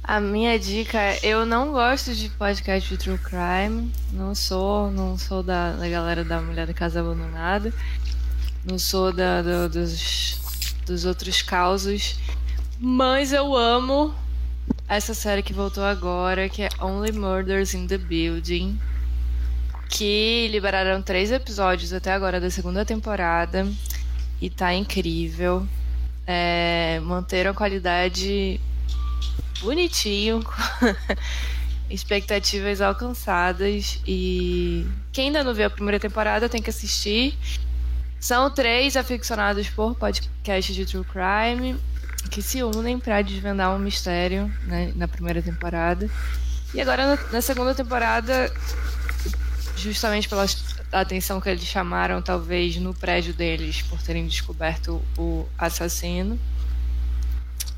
[0.04, 5.18] A minha dica é, eu não gosto de podcast de true crime, não sou, não
[5.18, 7.74] sou da, da galera da Mulher da Casa Abandonada,
[8.64, 10.40] não sou da, do, dos,
[10.86, 12.18] dos outros causos,
[12.80, 14.16] Mas eu amo
[14.88, 18.80] essa série que voltou agora, que é Only Murders in the Building.
[19.90, 23.68] Que liberaram três episódios até agora da segunda temporada.
[24.42, 25.68] E tá incrível.
[26.26, 28.60] É, manteram a qualidade
[29.62, 30.42] bonitinho.
[31.90, 37.38] expectativas alcançadas e quem ainda não viu a primeira temporada tem que assistir.
[38.20, 41.78] São três aficionados por podcast de true crime
[42.28, 46.10] que se unem para desvendar um mistério né, na primeira temporada.
[46.74, 48.52] E agora na, segunda temporada,
[49.76, 50.46] justamente pela
[50.92, 56.40] atenção que eles chamaram, talvez no prédio deles por terem descoberto o assassino,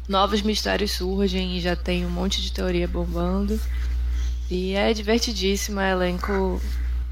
[0.08, 3.60] novos mistérios surgem e já tem um monte de teoria bombando.
[4.50, 6.60] E é divertidíssima, elenco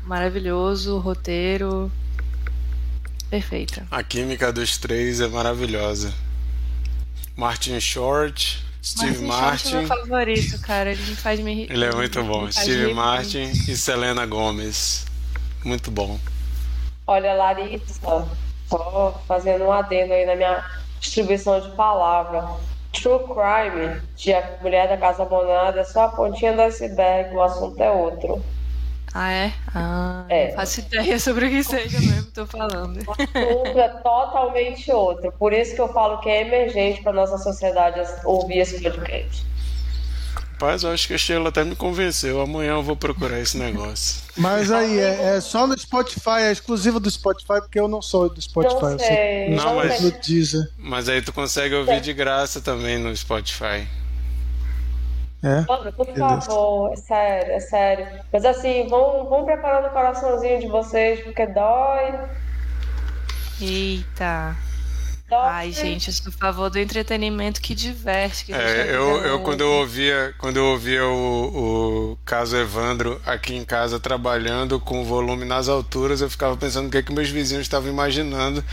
[0.03, 1.91] maravilhoso, roteiro
[3.29, 3.85] perfeita.
[3.91, 6.13] A química dos três é maravilhosa.
[7.37, 9.27] Martin Short, Steve Martin.
[9.27, 10.91] Martin é meu favorito, cara.
[10.91, 11.71] Ele me faz me rir.
[11.71, 12.51] Ele é muito bom.
[12.51, 15.05] Steve Martin e Selena Gomez.
[15.63, 16.19] Muito bom.
[17.05, 18.27] Olha, Larissa,
[18.67, 20.65] só fazendo um adendo aí na minha
[20.99, 22.43] distribuição de palavra.
[22.91, 27.43] True Crime, de A Mulher da Casa Bonada, é só a pontinha do iceberg, o
[27.43, 28.43] assunto é outro.
[29.13, 29.53] Ah, é?
[29.73, 30.51] Ah, é.
[30.51, 32.97] Faço ideia sobre o que seja mesmo, tô falando.
[33.07, 35.31] O assunto é totalmente outro.
[35.31, 39.45] Por isso que eu falo que é emergente para nossa sociedade ouvir esse podcast.
[40.59, 42.41] Rapaz, eu acho que a Sheila até me convenceu.
[42.41, 44.23] Amanhã eu vou procurar esse negócio.
[44.35, 48.27] Mas aí, é, é só no Spotify, é exclusivo do Spotify, porque eu não sou
[48.27, 48.81] do Spotify.
[48.81, 50.67] Não sei, não, mas, do Deezer.
[50.75, 53.87] mas aí tu consegue ouvir de graça também no Spotify.
[55.43, 55.61] É?
[55.91, 58.07] por favor, é sério, é sério.
[58.33, 62.19] Mas assim, vão, vão preparando o coraçãozinho de vocês, porque dói.
[63.61, 64.55] Eita.
[65.29, 68.45] Ai, gente, eu sou a favor do entretenimento que diverte.
[68.45, 73.53] Que é, eu, eu quando eu ouvia, quando eu ouvia o, o caso Evandro aqui
[73.53, 77.11] em casa trabalhando com o volume nas alturas, eu ficava pensando o que, é que
[77.11, 78.63] meus vizinhos estavam imaginando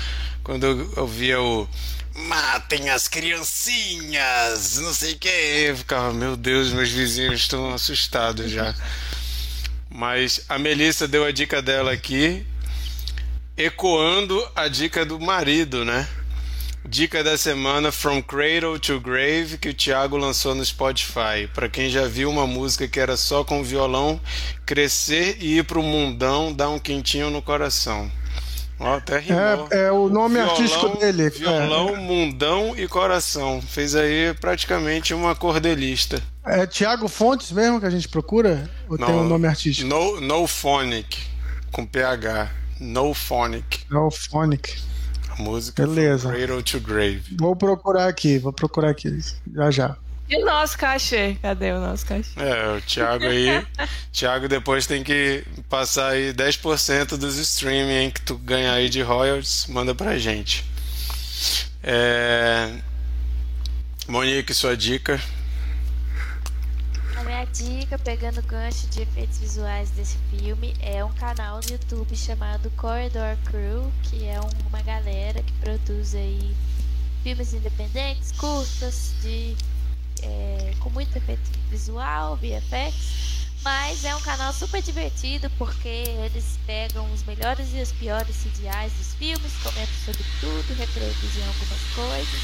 [0.45, 1.67] quando eu ouvia o
[2.15, 5.29] matem as criancinhas, não sei o que.
[5.29, 8.75] Eu ficava, meu Deus, meus vizinhos estão assustados já.
[9.91, 12.47] Mas a Melissa deu a dica dela aqui,
[13.57, 16.09] ecoando a dica do marido, né?
[16.87, 21.49] Dica da semana From Cradle to Grave que o Thiago lançou no Spotify.
[21.55, 24.21] Para quem já viu uma música que era só com violão,
[24.67, 28.13] crescer e ir pro mundão dá um quentinho no coração.
[28.79, 29.69] Até rimou.
[29.71, 31.31] É, é o nome violão, artístico dele.
[31.31, 32.01] Violão, é.
[32.01, 33.63] mundão e coração.
[33.63, 36.23] Fez aí praticamente uma cordelista.
[36.45, 38.69] É Thiago Fontes mesmo que a gente procura?
[38.89, 39.89] Ou Não, tem um nome artístico?
[39.89, 41.23] No, no Phonic,
[41.71, 42.51] com PH.
[42.81, 43.81] No Phonic.
[43.89, 44.77] No Phonic.
[45.31, 46.31] A música Beleza.
[46.31, 47.37] Cradle to Grave.
[47.39, 49.19] Vou procurar aqui, vou procurar aqui.
[49.53, 49.97] Já já.
[50.35, 51.37] E o nosso cachê?
[51.41, 52.31] Cadê o nosso cachê?
[52.37, 53.67] É, o Thiago aí.
[54.13, 59.67] Thiago depois tem que passar aí 10% dos streaming que tu ganha aí de royalties,
[59.69, 60.65] manda pra gente.
[61.83, 62.71] É...
[64.09, 65.21] Monique, sua dica
[67.25, 72.71] minha dica, pegando gancho de efeitos visuais desse filme, é um canal no YouTube chamado
[72.77, 74.39] Corridor Crew, que é
[74.69, 76.55] uma galera que produz aí
[77.23, 79.57] filmes independentes, curtas, de,
[80.23, 83.35] é, com muito efeito visual, VFX.
[83.63, 88.93] Mas é um canal super divertido porque eles pegam os melhores e os piores CGIs
[88.93, 92.41] dos filmes, comentam sobre tudo, reproduzem algumas coisas.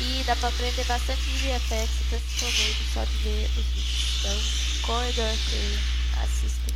[0.00, 4.18] E dá pra aprender bastante de VFX, tanto comigo, só de ver os vídeos.
[4.18, 5.78] Então, corredor que
[6.20, 6.74] assistem.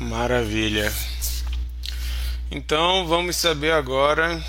[0.00, 0.92] Maravilha.
[2.50, 4.42] Então vamos saber agora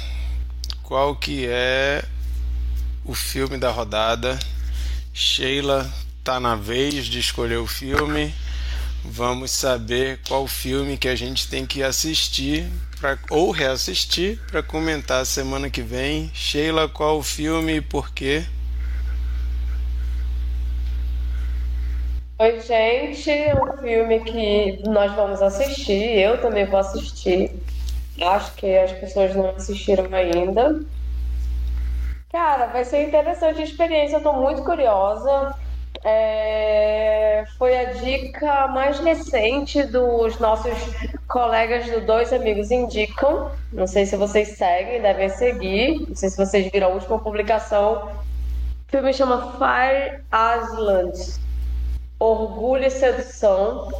[0.82, 2.04] qual que é
[3.06, 4.38] o filme da rodada.
[5.14, 5.90] Sheila
[6.24, 8.34] tá na vez de escolher o filme
[9.04, 15.26] vamos saber qual filme que a gente tem que assistir pra, ou reassistir para comentar
[15.26, 16.32] semana que vem.
[16.34, 18.44] Sheila, qual o filme e por quê?
[22.40, 23.30] Oi, gente.
[23.30, 27.52] Um filme que nós vamos assistir, eu também vou assistir.
[28.22, 30.82] Acho que as pessoas não assistiram ainda.
[32.34, 35.54] Cara, vai ser interessante a experiência, eu tô muito curiosa.
[36.04, 40.74] É, foi a dica mais recente dos nossos
[41.28, 43.52] colegas do Dois Amigos Indicam.
[43.72, 46.08] Não sei se vocês seguem, devem seguir.
[46.10, 48.10] Não sei se vocês viram a última publicação.
[48.88, 51.40] O filme chama Fire Island
[52.18, 53.92] Orgulho e Sedução.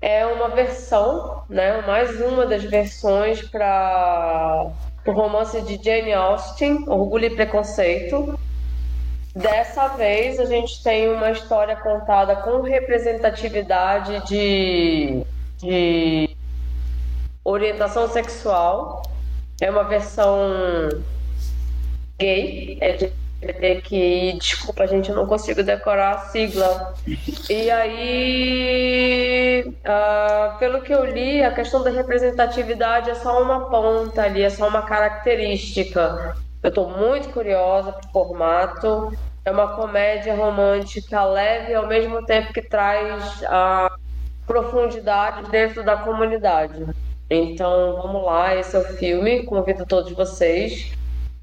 [0.00, 1.82] É uma versão, né?
[1.82, 4.72] Mais uma das versões para
[5.06, 8.38] o romance de Jane Austen, Orgulho e Preconceito.
[9.34, 15.22] Dessa vez a gente tem uma história contada com representatividade de,
[15.58, 16.36] de
[17.42, 19.02] orientação sexual.
[19.60, 20.90] É uma versão
[22.18, 26.94] gay, LGBTQI, desculpa, gente, eu não consigo decorar a sigla.
[27.48, 34.22] E aí, uh, pelo que eu li, a questão da representatividade é só uma ponta
[34.22, 36.36] ali, é só uma característica.
[36.62, 39.12] Eu estou muito curiosa pro formato.
[39.44, 43.90] É uma comédia romântica leve ao mesmo tempo que traz a
[44.46, 46.86] profundidade dentro da comunidade.
[47.28, 49.44] Então vamos lá, esse é o filme.
[49.44, 50.92] Convido todos vocês.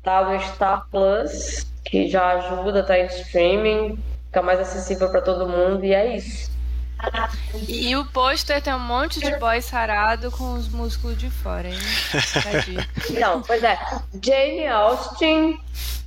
[0.01, 5.49] Tá no Star Plus, que já ajuda, tá em streaming, fica mais acessível para todo
[5.49, 6.49] mundo e é isso.
[7.67, 11.77] E o pôster tem um monte de boy sarado com os músculos de fora, hein?
[13.19, 13.79] Não, pois é.
[14.21, 15.59] Jane Austen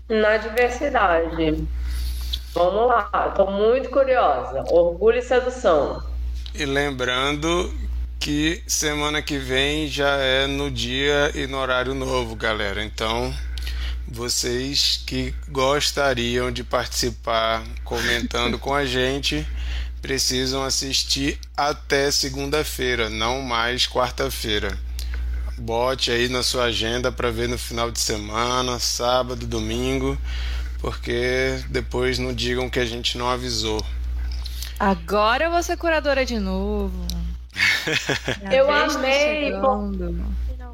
[0.08, 1.66] na diversidade.
[2.54, 4.64] Vamos lá, tô muito curiosa.
[4.68, 6.02] Orgulho e sedução.
[6.54, 7.72] E lembrando
[8.20, 12.84] que semana que vem já é no dia e no horário novo, galera.
[12.84, 13.34] Então,
[14.06, 19.46] vocês que gostariam de participar comentando com a gente
[20.02, 24.76] precisam assistir até segunda-feira, não mais quarta-feira.
[25.56, 30.18] Bote aí na sua agenda para ver no final de semana, sábado, domingo,
[30.80, 33.80] porque depois não digam que a gente não avisou.
[34.78, 37.06] Agora eu vou ser curadora de novo.
[38.50, 39.52] eu amei,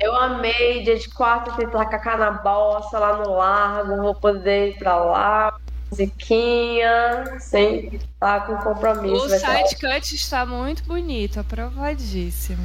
[0.01, 4.79] eu amei dia de quarta tentar cacar na bossa lá no largo, vou poder ir
[4.79, 5.59] pra lá
[5.91, 9.27] musiquinha, sem estar com compromisso.
[9.27, 12.65] O site cut está muito bonito, aprovadíssimo.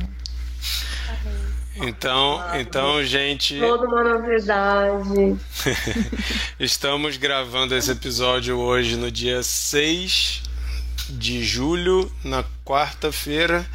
[1.75, 3.59] Então, então, gente.
[3.59, 5.37] Toda uma novidade.
[6.59, 10.43] Estamos gravando esse episódio hoje no dia 6
[11.09, 13.65] de julho, na quarta-feira.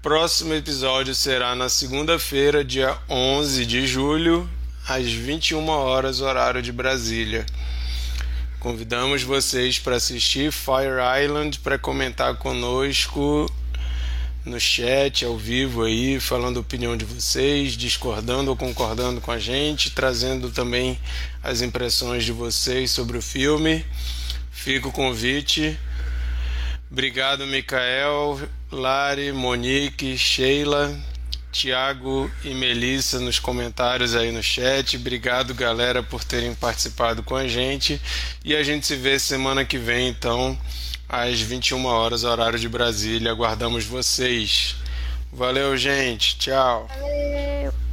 [0.00, 4.48] Próximo episódio será na segunda-feira, dia 11 de julho,
[4.88, 7.44] às 21 horas, horário de Brasília.
[8.66, 13.48] Convidamos vocês para assistir Fire Island, para comentar conosco
[14.44, 19.38] no chat, ao vivo aí, falando a opinião de vocês, discordando ou concordando com a
[19.38, 20.98] gente, trazendo também
[21.44, 23.86] as impressões de vocês sobre o filme.
[24.50, 25.78] Fica o convite.
[26.90, 28.40] Obrigado, Mikael,
[28.72, 30.92] Lari, Monique, Sheila.
[31.56, 34.96] Tiago e Melissa nos comentários aí no chat.
[34.96, 37.98] Obrigado, galera, por terem participado com a gente.
[38.44, 40.58] E a gente se vê semana que vem, então,
[41.08, 43.30] às 21 horas, horário de Brasília.
[43.30, 44.76] Aguardamos vocês.
[45.32, 46.36] Valeu, gente.
[46.36, 46.88] Tchau.
[46.90, 47.85] Valeu.